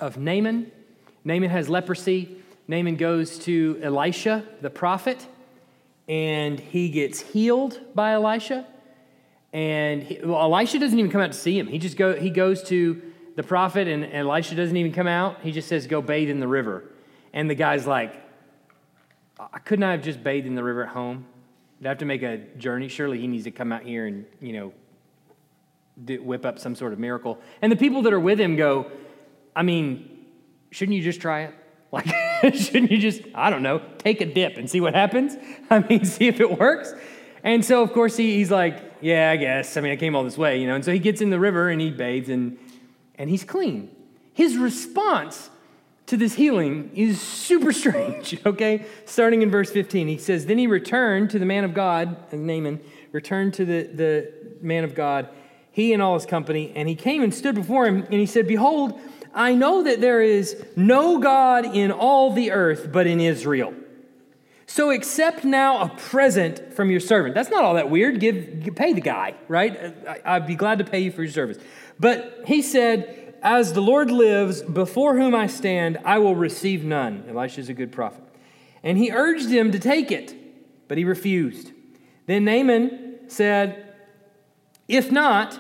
[0.02, 0.74] of Naaman?
[1.24, 2.36] Naaman has leprosy.
[2.68, 5.26] Naaman goes to Elisha, the prophet,
[6.10, 8.68] and he gets healed by Elisha.
[9.52, 11.68] And he, well, Elisha doesn't even come out to see him.
[11.68, 13.02] He just go, he goes to
[13.36, 15.42] the prophet, and, and Elisha doesn't even come out.
[15.42, 16.84] He just says, Go bathe in the river.
[17.34, 18.22] And the guy's like,
[19.40, 21.26] I couldn't I have just bathed in the river at home?
[21.80, 22.90] I'd have to make a journey.
[22.90, 24.74] Surely he needs to come out here and, you know,
[26.04, 27.40] do, whip up some sort of miracle.
[27.62, 28.92] And the people that are with him go,
[29.56, 30.26] I mean,
[30.72, 31.56] shouldn't you just try it?
[31.92, 32.06] Like,
[32.54, 35.36] shouldn't you just, I don't know, take a dip and see what happens?
[35.72, 36.94] I mean, see if it works?
[37.44, 39.78] And so, of course, he, he's like, Yeah, I guess.
[39.78, 40.76] I mean, I came all this way, you know.
[40.76, 42.58] And so he gets in the river and he bathes and,
[43.16, 43.90] and he's clean.
[44.34, 45.50] His response
[46.10, 48.86] to this healing is super strange, okay?
[49.06, 52.80] Starting in verse 15, he says, Then he returned to the man of God, Naaman,
[53.12, 55.30] returned to the, the man of God,
[55.72, 58.48] he and all his company, and he came and stood before him, and he said,
[58.48, 59.00] Behold,
[59.34, 63.74] I know that there is no God in all the earth but in Israel.
[64.70, 67.34] So accept now a present from your servant.
[67.34, 68.20] That's not all that weird.
[68.20, 69.96] Give, pay the guy, right?
[70.24, 71.58] I, would be glad to pay you for your service.
[72.00, 77.26] But he said, As the Lord lives, before whom I stand, I will receive none.
[77.28, 78.24] Elisha is a good prophet.
[78.84, 80.36] And he urged him to take it,
[80.88, 81.72] but he refused.
[82.28, 83.96] Then Naaman said,
[84.88, 85.60] If not,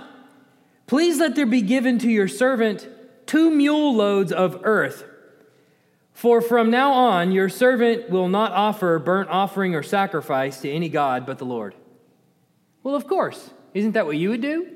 [0.85, 2.87] please let there be given to your servant
[3.25, 5.03] two mule loads of earth
[6.19, 10.89] For from now on, your servant will not offer burnt offering or sacrifice to any
[10.89, 11.75] God but the Lord.
[12.83, 13.51] Well, of course.
[13.73, 14.67] Isn't that what you would do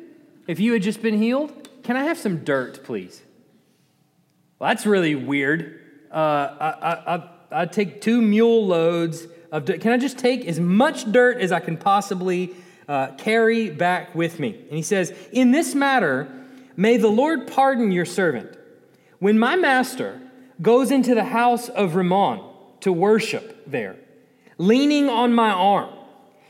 [0.48, 1.68] if you had just been healed?
[1.84, 3.22] Can I have some dirt, please?
[4.58, 5.82] Well, that's really weird.
[6.10, 9.82] Uh, I, I, I, I take two mule loads of dirt.
[9.82, 12.56] Can I just take as much dirt as I can possibly
[12.88, 14.56] uh, carry back with me?
[14.70, 16.34] And he says, In this matter,
[16.78, 18.58] may the Lord pardon your servant.
[19.20, 20.22] When my master
[20.62, 22.42] goes into the house of Rimmon
[22.82, 23.96] to worship there,
[24.58, 25.90] leaning on my arm.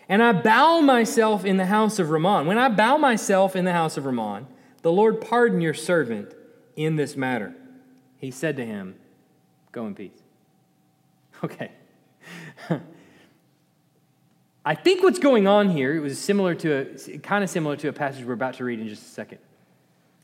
[0.10, 2.46] And I bow myself in the house of Rimmon.
[2.46, 4.48] When I bow myself in the house of Rimmon,
[4.82, 6.34] the Lord pardon your servant
[6.76, 7.56] in this matter.
[8.18, 8.96] He said to him,
[9.72, 10.12] Go in peace.
[11.44, 11.72] Okay.
[14.66, 17.90] I think what's going on here, it was similar to a kind of similar to
[17.90, 19.40] a passage we're about to read in just a second,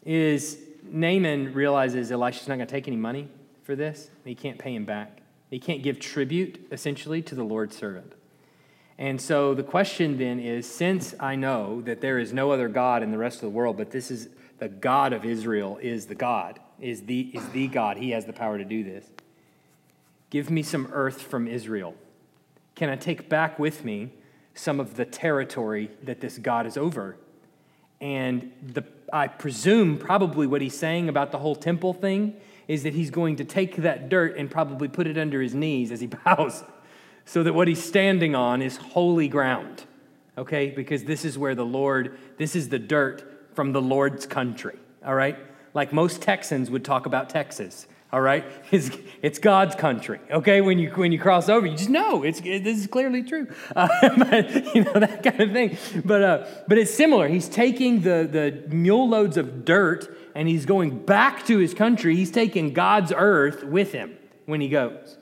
[0.06, 3.28] is Naaman realizes Elisha's not going to take any money
[3.70, 4.10] for this.
[4.26, 5.22] He can't pay him back.
[5.52, 8.14] He can't give tribute, essentially, to the Lord's servant.
[8.98, 13.04] And so the question then is since I know that there is no other God
[13.04, 16.16] in the rest of the world, but this is the God of Israel is the
[16.16, 19.06] God, is the, is the God, he has the power to do this.
[20.32, 21.94] Give me some earth from Israel.
[22.74, 24.10] Can I take back with me
[24.56, 27.18] some of the territory that this God is over?
[28.02, 32.36] And the, I presume probably what he's saying about the whole temple thing
[32.70, 35.92] is that he's going to take that dirt and probably put it under his knees
[35.92, 36.64] as he bows,
[37.26, 39.84] so that what he's standing on is holy ground.
[40.38, 40.70] Okay?
[40.70, 44.80] Because this is where the Lord, this is the dirt from the Lord's country.
[45.06, 45.38] All right?
[45.74, 48.46] Like most Texans would talk about Texas all right?
[48.72, 48.92] It's,
[49.24, 50.62] it's God's country, okay?
[50.62, 53.48] When you, when you cross over, you just know it's, it, this is clearly true.
[53.76, 55.78] Uh, but, you know, that kind of thing.
[56.06, 57.28] But, uh, but it's similar.
[57.28, 62.16] He's taking the, the mule loads of dirt and he's going back to his country.
[62.16, 65.18] He's taking God's earth with him when he goes.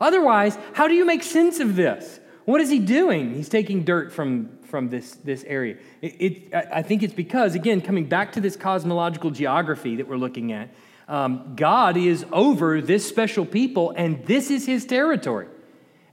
[0.00, 2.20] Otherwise, how do you make sense of this?
[2.44, 3.34] What is he doing?
[3.34, 5.76] He's taking dirt from, from this, this area.
[6.00, 10.16] It, it, I think it's because, again, coming back to this cosmological geography that we're
[10.16, 10.70] looking at,
[11.06, 15.46] um, God is over this special people, and this is his territory.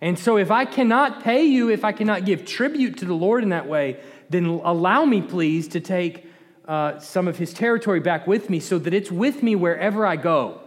[0.01, 3.43] And so, if I cannot pay you, if I cannot give tribute to the Lord
[3.43, 6.25] in that way, then allow me, please, to take
[6.69, 10.15] uh, some of his territory back with me so that it's with me wherever I
[10.15, 10.61] go.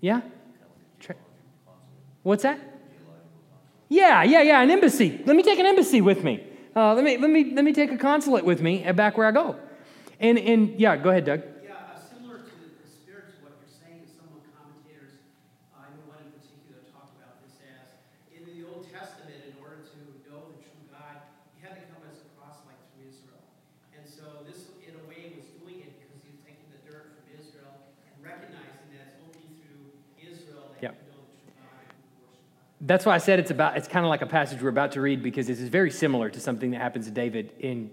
[0.00, 0.22] Yeah?
[2.24, 2.58] What's that?
[3.88, 5.22] Yeah, yeah, yeah, an embassy.
[5.24, 6.44] Let me take an embassy with me.
[6.74, 9.30] Uh, let, me, let, me, let me take a consulate with me back where I
[9.30, 9.56] go.
[10.18, 11.42] And, and yeah, go ahead, Doug.
[32.86, 35.00] That's why I said it's about it's kind of like a passage we're about to
[35.00, 37.90] read because this is very similar to something that happens to David in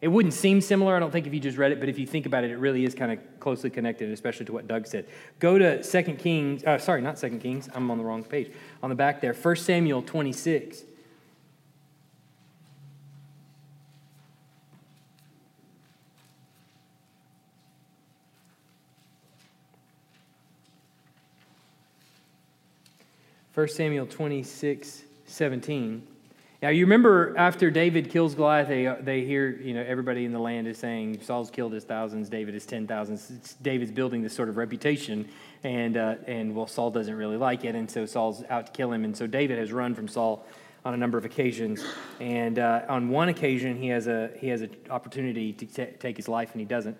[0.00, 2.06] it wouldn't seem similar, I don't think, if you just read it, but if you
[2.06, 5.06] think about it, it really is kind of closely connected, especially to what Doug said.
[5.38, 8.50] Go to 2 Kings, uh, sorry, not 2 Kings, I'm on the wrong page.
[8.82, 10.84] On the back there, 1 Samuel 26.
[23.60, 26.02] 1 Samuel 26, 17.
[26.62, 30.38] Now, you remember after David kills Goliath, they, they hear, you know, everybody in the
[30.38, 33.56] land is saying, Saul's killed his thousands, David is ten thousands.
[33.60, 35.28] David's building this sort of reputation,
[35.62, 38.92] and, uh, and, well, Saul doesn't really like it, and so Saul's out to kill
[38.92, 39.04] him.
[39.04, 40.46] And so David has run from Saul
[40.82, 41.84] on a number of occasions.
[42.18, 46.16] And uh, on one occasion, he has, a, he has an opportunity to t- take
[46.16, 46.96] his life, and he doesn't.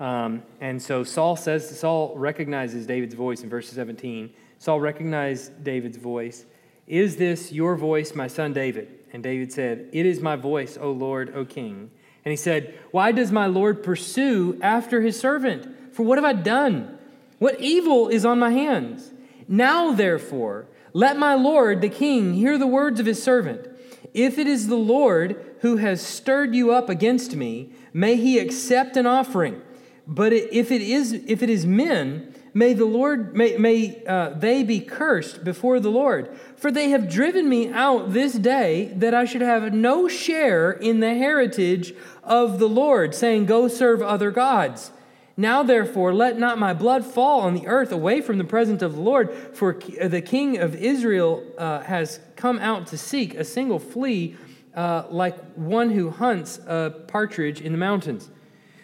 [0.00, 5.96] Um, and so Saul says, Saul recognizes David's voice in verse 17 Saul recognized David's
[5.96, 6.44] voice.
[6.86, 8.88] Is this your voice, my son David?
[9.10, 11.90] And David said, It is my voice, O Lord, O King.
[12.26, 15.94] And he said, Why does my Lord pursue after his servant?
[15.94, 16.98] For what have I done?
[17.38, 19.12] What evil is on my hands?
[19.48, 23.66] Now, therefore, let my Lord, the king, hear the words of his servant.
[24.12, 28.98] If it is the Lord who has stirred you up against me, may he accept
[28.98, 29.62] an offering.
[30.06, 34.64] But if it is, if it is men, May the Lord, may, may uh, they
[34.64, 39.24] be cursed before the Lord, for they have driven me out this day that I
[39.24, 41.94] should have no share in the heritage
[42.24, 44.90] of the Lord, saying, Go serve other gods.
[45.36, 48.94] Now, therefore, let not my blood fall on the earth away from the presence of
[48.94, 53.78] the Lord, for the king of Israel uh, has come out to seek a single
[53.78, 54.36] flea,
[54.74, 58.28] uh, like one who hunts a partridge in the mountains.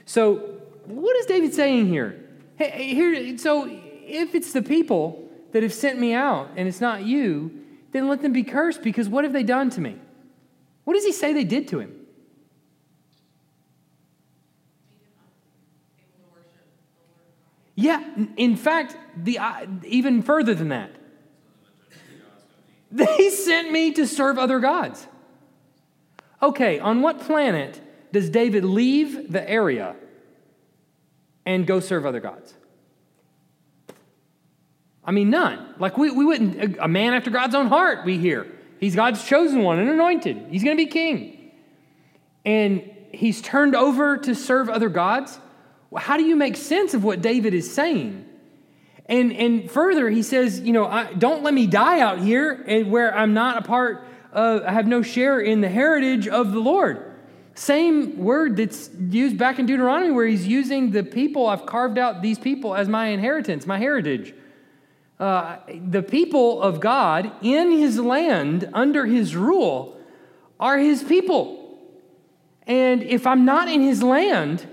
[0.05, 0.37] So,
[0.85, 2.26] what is David saying here?
[2.57, 7.05] Hey, here, so if it's the people that have sent me out and it's not
[7.05, 9.97] you, then let them be cursed because what have they done to me?
[10.85, 11.93] What does he say they did to him?
[17.75, 18.03] Yeah,
[18.39, 20.91] in fact, the, uh, even further than that.
[22.91, 25.07] They sent me to serve other gods.
[26.41, 27.81] Okay, on what planet
[28.13, 29.97] does David leave the area
[31.47, 32.53] and go serve other gods?
[35.05, 35.75] I mean, none.
[35.79, 38.47] Like, we, we wouldn't, a man after God's own heart, we hear.
[38.81, 40.49] He's God's chosen one and anointed.
[40.51, 41.53] He's going to be king.
[42.45, 45.39] And he's turned over to serve other gods.
[45.91, 48.25] Well, how do you make sense of what David is saying?
[49.07, 52.91] And, and further, he says, you know, I, don't let me die out here and
[52.91, 56.59] where I'm not a part of, I have no share in the heritage of the
[56.59, 57.16] Lord.
[57.57, 62.21] Same word that's used back in Deuteronomy where he's using the people, I've carved out
[62.21, 64.35] these people as my inheritance, my heritage.
[65.19, 65.57] Uh,
[65.89, 69.99] the people of God in his land, under his rule,
[70.61, 71.79] are his people.
[72.67, 74.69] And if I'm not in his land,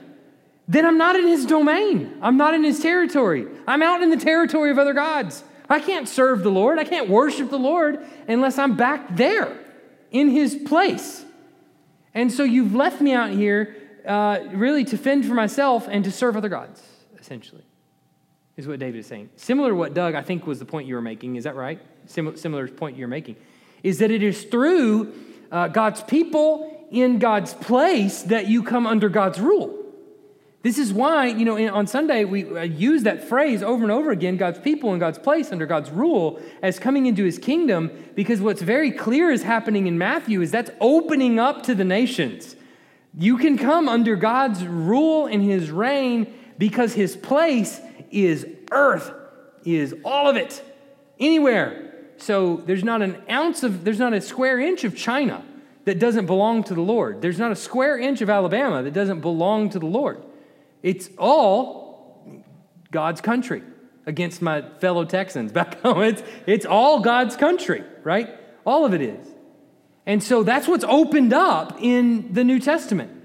[0.67, 2.17] then I'm not in his domain.
[2.21, 3.47] I'm not in his territory.
[3.65, 5.41] I'm out in the territory of other gods.
[5.69, 6.79] I can't serve the Lord.
[6.79, 9.57] I can't worship the Lord unless I'm back there
[10.11, 11.23] in his place.
[12.13, 16.11] And so you've left me out here uh, really to fend for myself and to
[16.11, 16.81] serve other gods,
[17.19, 17.63] essentially,
[18.57, 19.29] is what David is saying.
[19.35, 21.35] Similar to what Doug, I think, was the point you were making.
[21.35, 21.81] Is that right?
[22.05, 23.35] Sim- similar point you're making.
[23.81, 25.13] Is that it is through
[25.51, 29.82] uh, God's people in God's place that you come under God's rule.
[30.63, 34.11] This is why, you know, on Sunday we uh, use that phrase over and over
[34.11, 38.39] again God's people in God's place under God's rule as coming into his kingdom, because
[38.39, 42.55] what's very clear is happening in Matthew is that's opening up to the nations.
[43.13, 49.11] You can come under God's rule and his reign because his place is earth,
[49.65, 50.63] is all of it,
[51.19, 51.93] anywhere.
[52.15, 55.43] So there's not an ounce of, there's not a square inch of China
[55.83, 57.21] that doesn't belong to the Lord.
[57.21, 60.23] There's not a square inch of Alabama that doesn't belong to the Lord.
[60.83, 62.43] It's all
[62.91, 63.63] God's country
[64.05, 66.03] against my fellow Texans back home.
[66.03, 68.29] It's, it's all God's country, right?
[68.65, 69.25] All of it is.
[70.05, 73.21] And so that's what's opened up in the New Testament.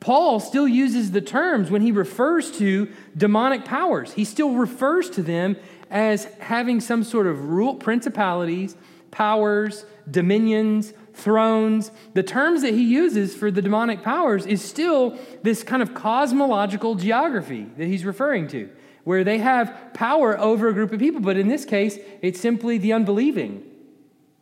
[0.00, 4.12] Paul still uses the terms when he refers to demonic powers.
[4.12, 5.56] He still refers to them
[5.90, 8.76] as having some sort of rule, principalities,
[9.10, 15.62] powers, dominions, thrones, the terms that he uses for the demonic powers is still this
[15.62, 18.68] kind of cosmological geography that he's referring to,
[19.04, 21.20] where they have power over a group of people.
[21.20, 23.62] But in this case, it's simply the unbelieving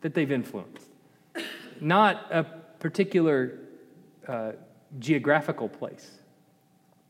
[0.01, 0.87] that they've influenced,
[1.79, 2.43] not a
[2.79, 3.59] particular
[4.27, 4.53] uh,
[4.99, 6.19] geographical place,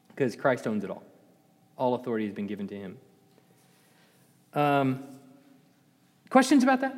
[0.09, 1.03] because Christ owns it all.
[1.77, 2.97] All authority has been given to him.
[4.53, 5.03] Um,
[6.29, 6.95] questions about that?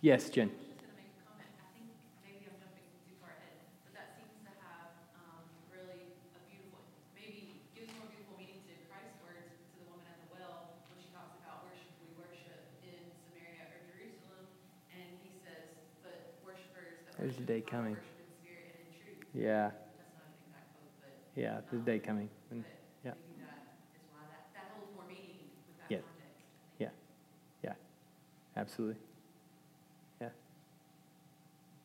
[0.00, 0.50] Yes, Jen.
[17.18, 17.96] There's a day coming.
[19.34, 19.70] Yeah.
[21.34, 22.28] Yeah, there's a day coming.
[23.04, 23.12] Yeah.
[25.88, 26.88] Yeah.
[27.62, 27.72] Yeah.
[28.56, 28.96] Absolutely.
[30.20, 30.28] Yeah.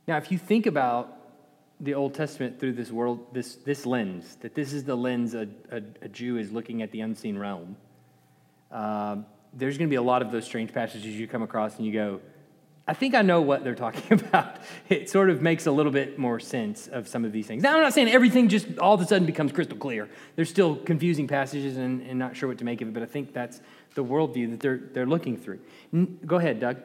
[0.08, 1.18] Now, if you think about
[1.80, 5.48] the Old Testament through this world, this, this lens, that this is the lens a,
[5.72, 7.76] a, a Jew is looking at the unseen realm,
[8.72, 11.86] um, there's going to be a lot of those strange passages you come across and
[11.86, 12.22] you go,
[12.88, 14.58] I think I know what they're talking about.
[14.90, 17.64] It sort of makes a little bit more sense of some of these things.
[17.64, 20.10] Now, I'm not saying everything just all of a sudden becomes crystal clear.
[20.36, 23.06] There's still confusing passages and, and not sure what to make of it, but I
[23.06, 23.62] think that's
[23.94, 25.60] the worldview that they're, they're looking through.
[26.26, 26.78] Go ahead, Doug.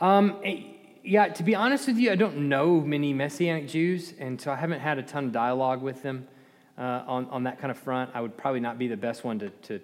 [0.00, 0.62] Um, eh,
[1.02, 4.56] yeah, to be honest with you, I don't know many Messianic Jews, and so I
[4.56, 6.28] haven't had a ton of dialogue with them
[6.76, 8.10] uh, on, on that kind of front.
[8.14, 9.80] I would probably not be the best one to, to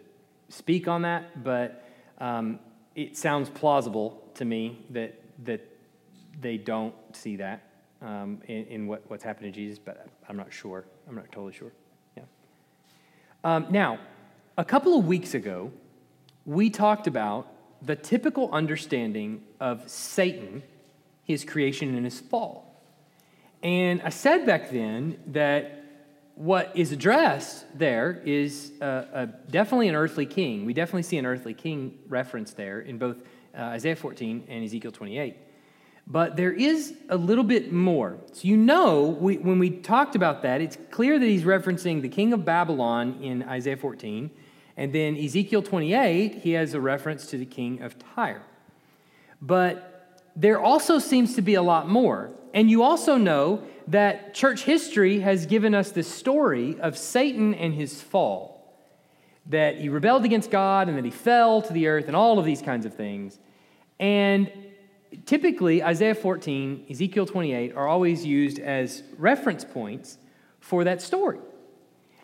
[0.49, 1.89] speak on that, but
[2.19, 2.59] um,
[2.95, 5.67] it sounds plausible to me that, that
[6.41, 7.63] they don't see that
[8.03, 10.85] um, in, in what, what's happened to Jesus, but I'm not sure.
[11.09, 11.73] I'm not totally sure.
[12.17, 12.25] Yeah.
[13.43, 13.99] Um, now,
[14.57, 15.73] A couple of weeks ago,
[16.47, 17.49] we talked about
[17.85, 20.63] the typical understanding of Satan,
[21.25, 22.83] his creation, and his fall.
[23.63, 25.85] And I said back then that
[26.35, 28.71] what is addressed there is
[29.51, 30.65] definitely an earthly king.
[30.65, 33.17] We definitely see an earthly king reference there in both
[33.57, 35.37] uh, Isaiah 14 and Ezekiel 28.
[36.07, 38.19] But there is a little bit more.
[38.33, 42.11] So, you know, we, when we talked about that, it's clear that he's referencing the
[42.11, 44.31] king of Babylon in Isaiah 14.
[44.77, 48.43] And then Ezekiel 28, he has a reference to the king of Tyre.
[49.41, 52.31] But there also seems to be a lot more.
[52.53, 57.75] And you also know that church history has given us the story of Satan and
[57.75, 58.55] his fall
[59.47, 62.45] that he rebelled against God and that he fell to the earth and all of
[62.45, 63.39] these kinds of things.
[64.01, 64.51] And
[65.27, 70.19] typically, Isaiah 14, Ezekiel 28 are always used as reference points
[70.61, 71.39] for that story.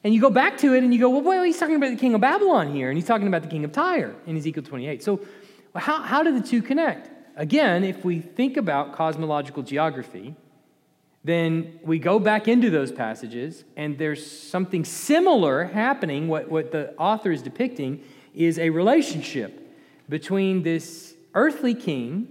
[0.03, 1.97] And you go back to it and you go, well, boy, he's talking about the
[1.97, 5.03] king of Babylon here, and he's talking about the king of Tyre in Ezekiel 28.
[5.03, 5.21] So,
[5.77, 7.11] how, how do the two connect?
[7.37, 10.35] Again, if we think about cosmological geography,
[11.23, 16.29] then we go back into those passages, and there's something similar happening.
[16.29, 18.03] What, what the author is depicting
[18.35, 19.61] is a relationship
[20.09, 22.29] between this earthly king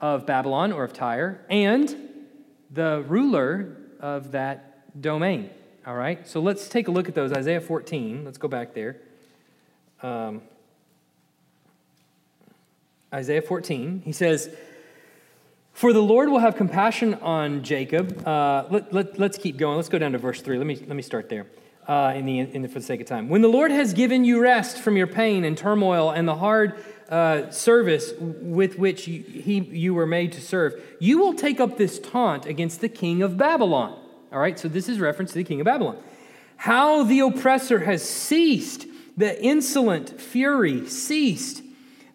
[0.00, 1.94] of Babylon or of Tyre and
[2.70, 5.50] the ruler of that domain.
[5.86, 7.32] All right, so let's take a look at those.
[7.32, 8.96] Isaiah 14, let's go back there.
[10.02, 10.42] Um,
[13.14, 14.50] Isaiah 14, he says,
[15.72, 18.26] For the Lord will have compassion on Jacob.
[18.26, 19.76] Uh, let, let, let's keep going.
[19.76, 20.58] Let's go down to verse 3.
[20.58, 21.46] Let me, let me start there
[21.86, 23.28] uh, in the, in the, for the sake of time.
[23.28, 26.82] When the Lord has given you rest from your pain and turmoil and the hard
[27.08, 31.78] uh, service with which you, he, you were made to serve, you will take up
[31.78, 34.00] this taunt against the king of Babylon.
[34.32, 35.98] All right, so this is reference to the king of Babylon.
[36.56, 41.62] How the oppressor has ceased, the insolent fury ceased.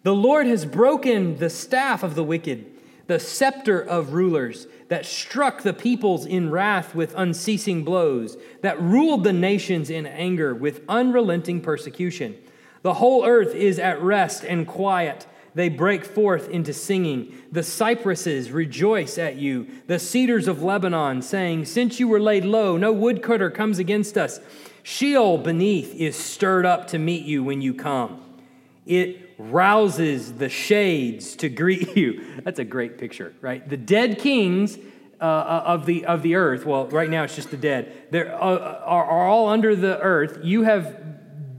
[0.02, 2.66] The Lord has broken the staff of the wicked,
[3.06, 9.24] the scepter of rulers that struck the peoples in wrath with unceasing blows, that ruled
[9.24, 12.36] the nations in anger with unrelenting persecution.
[12.82, 15.26] The whole earth is at rest and quiet.
[15.54, 17.34] They break forth into singing.
[17.50, 22.76] The cypresses rejoice at you, the cedars of Lebanon, saying, Since you were laid low,
[22.76, 24.40] no woodcutter comes against us.
[24.82, 28.20] Sheol beneath is stirred up to meet you when you come.
[28.86, 32.40] It rouses the shades to greet you.
[32.42, 33.66] That's a great picture, right?
[33.68, 34.78] The dead kings
[35.20, 38.34] uh, uh of, the, of the earth, well, right now it's just the dead, They're,
[38.34, 40.40] uh, are, are all under the earth.
[40.42, 41.01] You have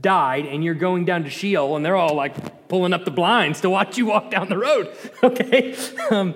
[0.04, 3.60] died and you're going down to Sheol, and they're all like pulling up the blinds
[3.62, 4.94] to watch you walk down the road,
[5.24, 5.74] okay?
[6.10, 6.34] Um,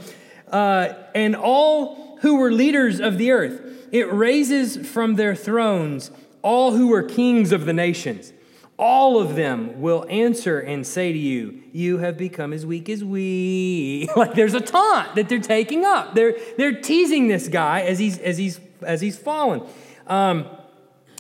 [0.49, 3.61] uh, and all who were leaders of the earth,
[3.93, 6.11] it raises from their thrones
[6.43, 8.33] all who were kings of the nations.
[8.79, 13.05] All of them will answer and say to you, You have become as weak as
[13.05, 14.09] we.
[14.17, 16.15] like there's a taunt that they're taking up.
[16.15, 19.63] They're, they're teasing this guy as he's, as he's, as he's fallen.
[20.07, 20.47] Um,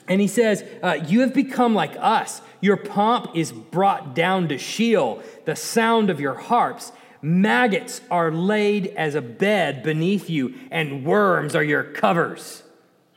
[0.08, 2.40] and he says, uh, You have become like us.
[2.60, 6.92] Your pomp is brought down to Sheol, the sound of your harps.
[7.20, 12.62] Maggots are laid as a bed beneath you, and worms are your covers.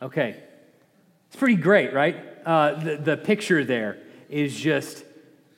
[0.02, 0.42] Okay,
[1.28, 2.18] it's pretty great, right?
[2.46, 5.06] Uh, the, the picture there is just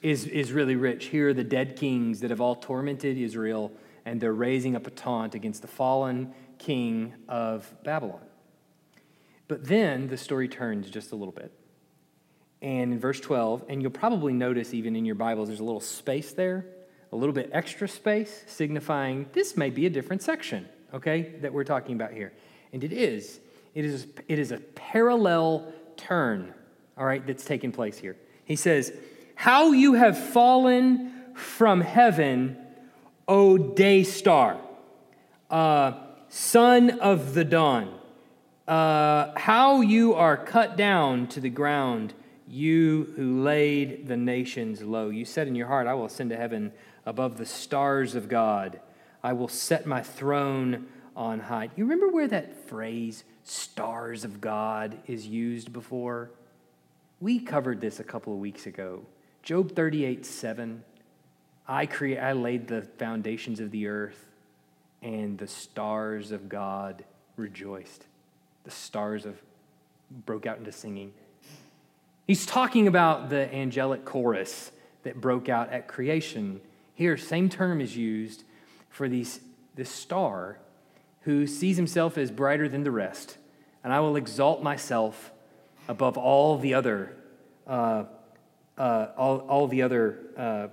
[0.01, 1.05] is, is really rich.
[1.05, 3.71] Here are the dead kings that have all tormented Israel,
[4.05, 8.21] and they're raising up a taunt against the fallen king of Babylon.
[9.53, 11.51] But then the story turns just a little bit.
[12.63, 15.79] And in verse 12, and you'll probably notice even in your Bibles, there's a little
[15.79, 16.65] space there,
[17.11, 21.65] a little bit extra space, signifying this may be a different section, okay, that we're
[21.65, 22.33] talking about here.
[22.71, 23.41] And it is.
[23.75, 26.51] It is, it is a parallel turn,
[26.97, 28.17] all right, that's taking place here.
[28.45, 28.91] He says,
[29.35, 32.57] How you have fallen from heaven,
[33.27, 34.59] O day star,
[35.51, 35.91] uh,
[36.27, 37.99] son of the dawn
[38.67, 42.13] uh, how you are cut down to the ground,
[42.47, 45.09] you who laid the nations low.
[45.09, 46.71] You said in your heart, I will ascend to heaven
[47.05, 48.79] above the stars of God.
[49.21, 51.69] I will set my throne on high.
[51.75, 56.31] You remember where that phrase, stars of God, is used before?
[57.19, 59.05] We covered this a couple of weeks ago.
[59.43, 60.83] Job 38 7.
[61.65, 64.25] I, create, I laid the foundations of the earth,
[65.01, 67.05] and the stars of God
[67.37, 68.05] rejoiced
[68.63, 69.41] the stars of
[70.25, 71.13] broke out into singing.
[72.27, 74.71] He's talking about the angelic chorus
[75.03, 76.61] that broke out at creation.
[76.93, 78.43] Here, same term is used
[78.89, 79.39] for these,
[79.75, 80.59] this star
[81.21, 83.37] who sees himself as brighter than the rest.
[83.83, 85.31] And I will exalt myself
[85.87, 87.15] above all the other
[87.67, 88.05] uh,
[88.77, 90.67] uh, all, all the other uh,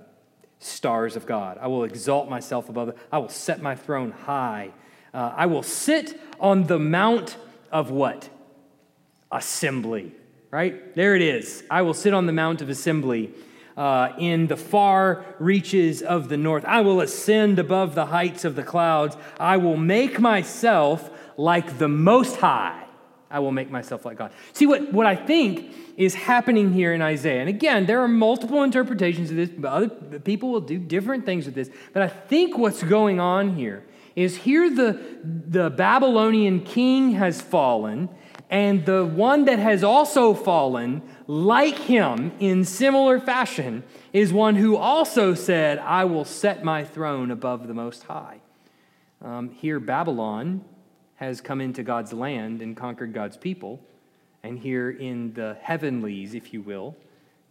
[0.59, 1.57] stars of God.
[1.61, 2.97] I will exalt myself above.
[3.11, 4.71] I will set my throne high.
[5.13, 7.37] Uh, I will sit on the mount
[7.71, 8.29] of what?
[9.31, 10.13] Assembly,
[10.49, 10.95] right?
[10.95, 11.63] There it is.
[11.69, 13.31] I will sit on the mount of assembly.
[13.77, 16.65] Uh, in the far reaches of the north.
[16.65, 19.15] I will ascend above the heights of the clouds.
[19.39, 22.83] I will make myself like the Most High.
[23.31, 24.33] I will make myself like God.
[24.51, 28.61] See, what, what I think is happening here in Isaiah, and again, there are multiple
[28.63, 31.69] interpretations of this, but other people will do different things with this.
[31.93, 38.09] But I think what's going on here is here the, the Babylonian king has fallen,
[38.49, 44.75] and the one that has also fallen, like him in similar fashion, is one who
[44.75, 48.41] also said, I will set my throne above the Most High.
[49.21, 50.65] Um, here, Babylon
[51.15, 53.79] has come into God's land and conquered God's people.
[54.43, 56.97] And here in the heavenlies, if you will,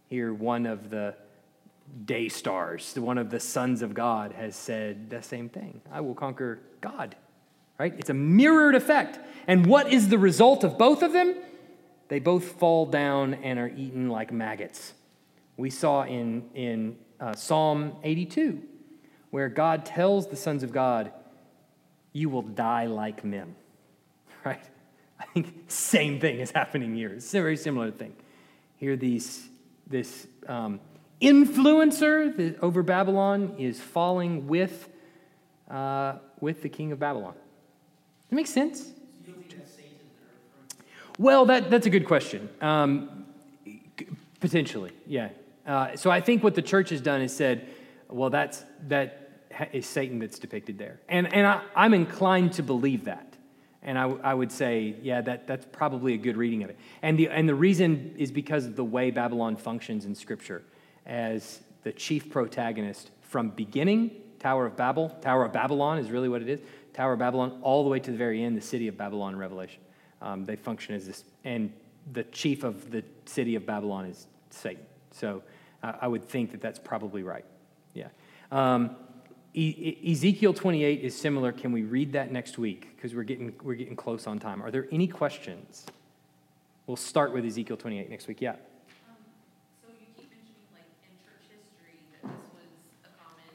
[0.09, 1.15] here one of the
[2.05, 6.15] day stars, one of the sons of God, has said the same thing I will
[6.15, 7.15] conquer God.
[7.79, 7.93] Right?
[7.97, 9.19] It's a mirrored effect.
[9.47, 11.35] And what is the result of both of them?
[12.09, 14.93] They both fall down and are eaten like maggots.
[15.57, 18.61] We saw in, in uh, Psalm 82,
[19.31, 21.11] where God tells the sons of God,
[22.13, 23.55] You will die like men.
[24.45, 24.63] right?
[25.19, 27.09] I think same thing is happening here.
[27.09, 28.13] It's a very similar thing.
[28.77, 29.47] Here, these
[29.87, 30.79] this um,
[31.21, 34.89] influencer over Babylon is falling with
[35.69, 37.33] uh, with the king of Babylon.
[38.29, 38.91] That makes sense.
[41.19, 42.49] Well, that, that's a good question.
[42.61, 43.25] Um,
[44.39, 45.29] potentially, yeah.
[45.67, 47.67] Uh, so I think what the church has done is said,
[48.09, 50.99] well, that's, that is Satan that's depicted there.
[51.07, 53.35] And, and I, I'm inclined to believe that.
[53.83, 56.79] And I, I would say, yeah, that, that's probably a good reading of it.
[57.01, 60.63] And the, and the reason is because of the way Babylon functions in Scripture
[61.05, 66.41] as the chief protagonist from beginning, Tower of Babel, Tower of Babylon is really what
[66.41, 66.59] it is,
[66.93, 69.39] Tower of Babylon, all the way to the very end, the city of Babylon in
[69.39, 69.81] Revelation.
[70.21, 71.71] Um, they function as this, and
[72.13, 74.83] the chief of the city of Babylon is Satan.
[75.11, 75.43] So
[75.83, 77.45] uh, I would think that that's probably right.
[77.93, 78.07] Yeah.
[78.51, 78.95] Um,
[79.53, 81.51] E- Ezekiel 28 is similar.
[81.51, 82.95] Can we read that next week?
[82.95, 84.63] Because we're getting, we're getting close on time.
[84.63, 85.85] Are there any questions?
[86.87, 88.39] We'll start with Ezekiel 28 next week.
[88.39, 88.51] Yeah.
[88.51, 88.57] Um,
[89.83, 92.71] so you keep mentioning, like, in church history, that this was
[93.03, 93.51] a common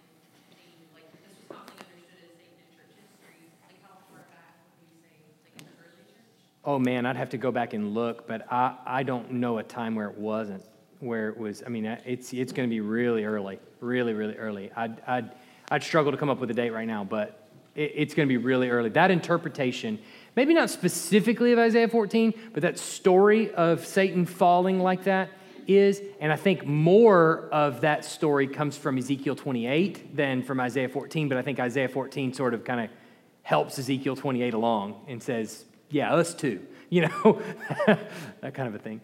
[0.52, 3.40] thing, like, this was commonly understood as Satan in church history.
[3.64, 5.16] Like, how far back would you say,
[5.48, 6.44] like, in the early church?
[6.66, 9.62] Oh, man, I'd have to go back and look, but I, I don't know a
[9.62, 10.64] time where it wasn't,
[10.98, 11.62] where it was.
[11.64, 14.72] I mean, it's, it's going to be really early, really, really early.
[14.74, 15.30] I'd, I'd,
[15.70, 18.32] I'd struggle to come up with a date right now, but it, it's going to
[18.32, 18.88] be really early.
[18.88, 20.00] That interpretation,
[20.34, 25.30] maybe not specifically of Isaiah 14, but that story of Satan falling like that
[25.68, 30.88] is, and I think more of that story comes from Ezekiel 28 than from Isaiah
[30.88, 32.90] 14, but I think Isaiah 14 sort of kind of
[33.42, 37.42] helps Ezekiel 28 along and says, yeah, us too, you know,
[37.86, 39.00] that kind of a thing.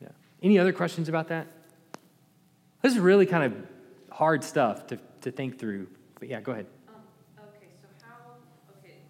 [0.00, 0.08] Yeah.
[0.42, 1.46] Any other questions about that?
[2.82, 3.54] This is really kind of
[4.10, 5.86] hard stuff to to think through.
[6.18, 6.66] But yeah, go ahead.
[6.88, 7.00] Um,
[7.38, 8.40] okay, so how,
[8.80, 9.04] okay,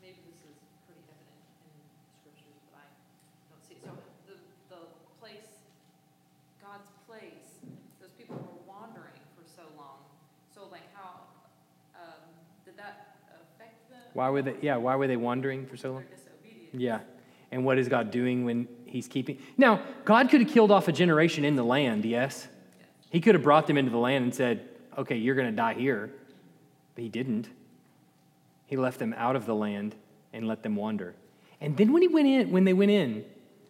[0.00, 1.76] maybe this is pretty evident in
[2.20, 2.88] scriptures, but I
[3.52, 3.84] don't see it.
[3.84, 3.92] So
[4.28, 4.36] the,
[4.72, 4.82] the
[5.20, 5.64] place,
[6.60, 7.64] God's place,
[8.00, 10.04] those people were wandering for so long.
[10.52, 11.28] So like how,
[11.96, 12.20] um,
[12.64, 14.07] did that affect them?
[14.18, 16.04] Why were they, yeah, why were they wandering for so long?
[16.72, 17.02] Yeah.
[17.52, 19.38] And what is God doing when he's keeping?
[19.56, 22.48] Now, God could have killed off a generation in the land, yes?
[23.10, 25.74] He could have brought them into the land and said, okay, you're going to die
[25.74, 26.12] here.
[26.96, 27.48] But he didn't.
[28.66, 29.94] He left them out of the land
[30.32, 31.14] and let them wander.
[31.60, 33.24] And then when he went in, when they went in,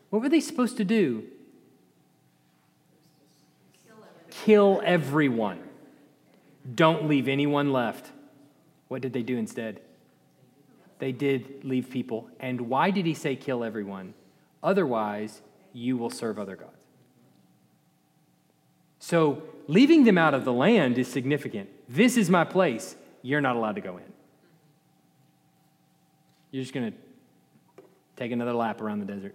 [0.09, 1.24] what were they supposed to do?
[4.30, 5.59] Kill everyone.
[6.74, 8.12] Don't leave anyone left.
[8.88, 9.82] What did they do instead?
[10.99, 12.28] They did leave people.
[12.40, 14.14] And why did he say kill everyone?
[14.62, 15.42] Otherwise,
[15.72, 16.72] you will serve other gods.
[18.99, 21.68] So leaving them out of the land is significant.
[21.88, 22.96] This is my place.
[23.22, 24.12] You're not allowed to go in.
[26.51, 26.99] You're just going to
[28.16, 29.34] take another lap around the desert.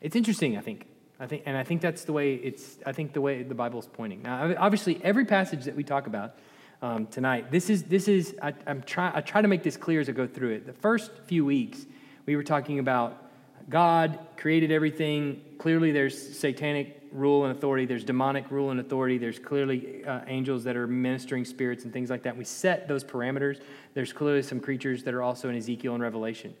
[0.00, 0.86] It's interesting, I think.
[1.18, 2.78] I think, and I think that's the way it's.
[2.86, 4.22] I think the way the Bible's pointing.
[4.22, 6.36] Now, obviously, every passage that we talk about
[6.82, 8.34] um, tonight, this is this is.
[8.42, 9.12] I, I'm try.
[9.14, 10.66] I try to make this clear as I go through it.
[10.66, 11.84] The first few weeks,
[12.26, 13.30] we were talking about
[13.68, 15.42] God created everything.
[15.58, 20.64] Clearly, there's satanic rule and authority, there's demonic rule and authority, there's clearly uh, angels
[20.64, 22.36] that are ministering spirits and things like that.
[22.36, 23.60] We set those parameters.
[23.94, 26.54] There's clearly some creatures that are also in Ezekiel and Revelation.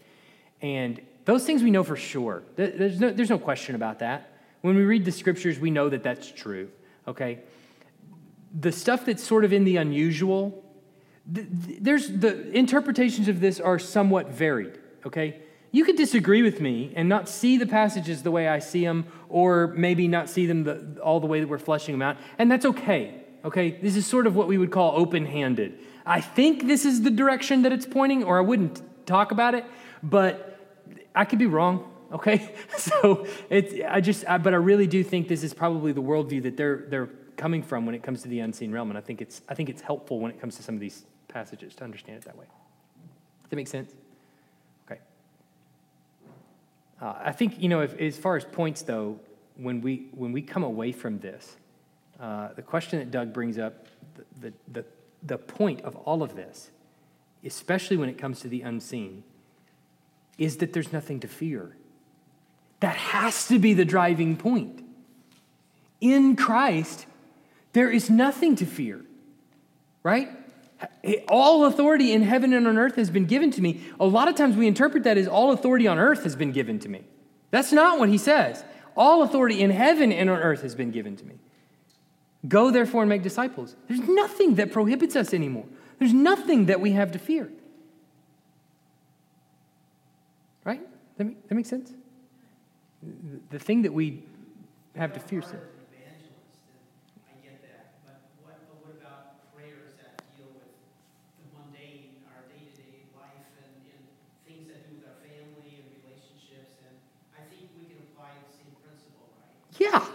[0.62, 2.42] And those things we know for sure.
[2.56, 4.32] There's no, there's no question about that.
[4.62, 6.70] When we read the scriptures, we know that that's true,
[7.06, 7.38] okay?
[8.58, 10.64] The stuff that's sort of in the unusual,
[11.26, 15.42] there's the interpretations of this are somewhat varied, okay?
[15.72, 19.06] You could disagree with me and not see the passages the way I see them,
[19.28, 22.50] or maybe not see them the, all the way that we're fleshing them out, and
[22.50, 23.70] that's okay, okay?
[23.70, 25.78] This is sort of what we would call open handed.
[26.04, 29.64] I think this is the direction that it's pointing, or I wouldn't talk about it,
[30.02, 30.58] but
[31.14, 32.54] I could be wrong, okay?
[32.76, 36.42] So it's, I just, I, but I really do think this is probably the worldview
[36.44, 37.10] that they're, they're
[37.40, 39.70] coming from when it comes to the unseen realm, and I think it's, I think
[39.70, 42.44] it's helpful when it comes to some of these passages to understand it that way.
[42.44, 43.94] Does that make sense?
[44.86, 45.00] Okay.
[47.00, 49.18] Uh, I think, you know, if, as far as points, though,
[49.56, 51.56] when we, when we come away from this,
[52.20, 53.86] uh, the question that Doug brings up,
[54.16, 54.84] the, the, the,
[55.22, 56.70] the point of all of this,
[57.42, 59.24] especially when it comes to the unseen,
[60.36, 61.74] is that there's nothing to fear.
[62.80, 64.84] That has to be the driving point.
[66.02, 67.06] In Christ,
[67.72, 69.04] there is nothing to fear,
[70.02, 70.28] right?
[71.28, 73.82] All authority in heaven and on earth has been given to me.
[74.00, 76.78] A lot of times we interpret that as all authority on earth has been given
[76.80, 77.02] to me.
[77.50, 78.64] That's not what he says.
[78.96, 81.34] All authority in heaven and on earth has been given to me.
[82.48, 83.76] Go therefore and make disciples.
[83.88, 85.66] There's nothing that prohibits us anymore.
[85.98, 87.50] There's nothing that we have to fear.
[90.64, 90.80] Right?
[91.18, 91.92] That, make, that makes sense?
[93.50, 94.22] The thing that we
[94.96, 95.60] have to fear sin.
[109.80, 109.98] Yeah.
[110.00, 110.12] So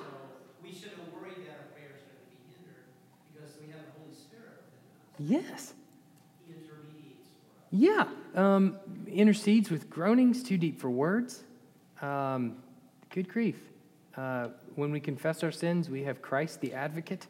[0.63, 2.86] we shouldn't worry that our prayers are going to be hindered
[3.34, 4.61] because we have the Holy Spirit
[5.18, 5.53] within us.
[5.53, 5.74] Yes.
[6.45, 8.07] He intermediates for us.
[8.36, 8.55] Yeah.
[8.55, 11.43] Um, intercedes with groanings too deep for words.
[11.99, 12.57] Um,
[13.09, 13.57] good grief.
[14.16, 17.26] Uh, when we confess our sins, we have Christ the advocate,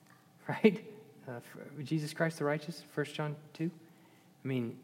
[0.48, 0.84] right?
[1.26, 1.40] Uh,
[1.84, 3.70] Jesus Christ the righteous, 1 John 2.
[4.44, 4.76] I mean,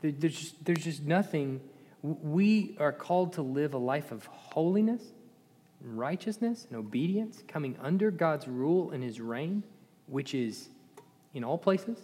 [0.00, 1.60] there's just, there's just nothing
[2.02, 5.02] we are called to live a life of holiness,
[5.80, 9.62] righteousness, and obedience, coming under God's rule and his reign,
[10.06, 10.68] which is
[11.32, 11.98] in all places.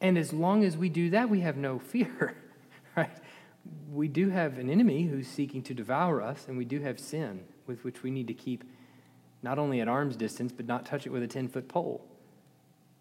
[0.00, 2.36] And as long as we do that, we have no fear,
[2.96, 3.10] right?
[3.92, 7.44] We do have an enemy who's seeking to devour us, and we do have sin
[7.66, 8.64] with which we need to keep
[9.42, 12.06] not only at arm's distance, but not touch it with a 10 foot pole.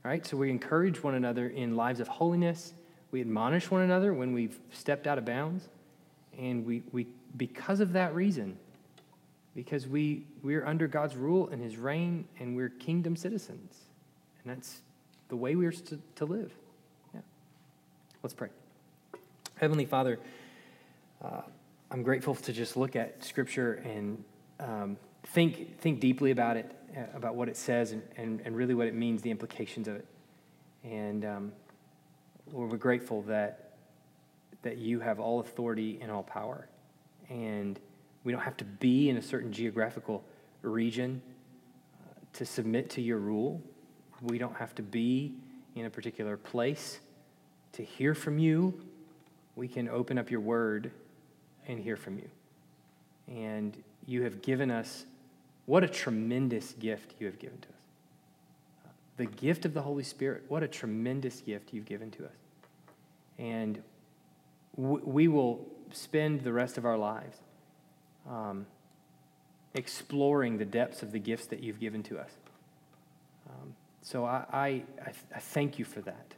[0.04, 0.26] Right?
[0.26, 2.74] So we encourage one another in lives of holiness
[3.12, 5.68] we admonish one another when we've stepped out of bounds.
[6.38, 8.58] And we, we because of that reason,
[9.56, 13.76] because we, we're under God's rule and his reign, and we're kingdom citizens.
[14.44, 14.82] And that's
[15.30, 16.52] the way we're to, to live.
[17.14, 17.22] Yeah.
[18.22, 18.50] Let's pray.
[19.56, 20.20] Heavenly Father,
[21.24, 21.42] uh,
[21.90, 24.24] I'm grateful to just look at Scripture and
[24.60, 24.98] um,
[25.28, 28.88] think, think deeply about it, uh, about what it says, and, and, and really what
[28.88, 30.06] it means, the implications of it.
[30.84, 31.52] And um,
[32.56, 33.74] Lord, we're grateful that,
[34.62, 36.70] that you have all authority and all power.
[37.30, 37.78] And
[38.24, 40.24] we don't have to be in a certain geographical
[40.62, 41.22] region
[42.00, 43.62] uh, to submit to your rule.
[44.22, 45.34] We don't have to be
[45.76, 47.02] in a particular place
[47.74, 48.74] to hear from you.
[49.58, 50.92] We can open up your word
[51.68, 52.30] and hear from you.
[53.28, 53.76] And
[54.06, 55.06] you have given us
[55.66, 57.76] what a tremendous gift you have given to us
[59.18, 60.44] the gift of the Holy Spirit.
[60.50, 62.45] What a tremendous gift you've given to us.
[63.38, 63.82] And
[64.76, 67.38] we will spend the rest of our lives
[68.30, 68.66] um,
[69.74, 72.32] exploring the depths of the gifts that you've given to us.
[73.50, 74.84] Um, so I, I,
[75.34, 76.34] I thank you for that.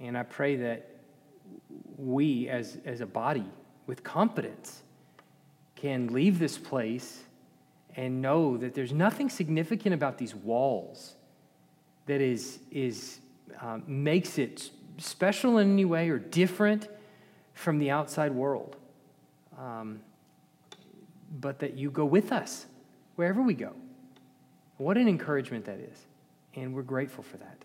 [0.00, 0.88] And I pray that
[1.98, 3.44] we, as, as a body,
[3.86, 4.82] with confidence,
[5.76, 7.24] can leave this place
[7.96, 11.16] and know that there's nothing significant about these walls
[12.06, 13.20] that is, is,
[13.60, 14.70] um, makes it
[15.00, 16.88] special in any way or different
[17.54, 18.76] from the outside world.
[19.58, 20.00] Um,
[21.40, 22.66] but that you go with us
[23.16, 23.72] wherever we go.
[24.78, 26.06] What an encouragement that is.
[26.54, 27.58] And we're grateful for that.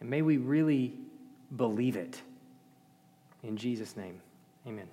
[0.00, 0.94] And may we really
[1.56, 2.20] believe it.
[3.42, 4.20] In Jesus' name,
[4.66, 4.86] amen.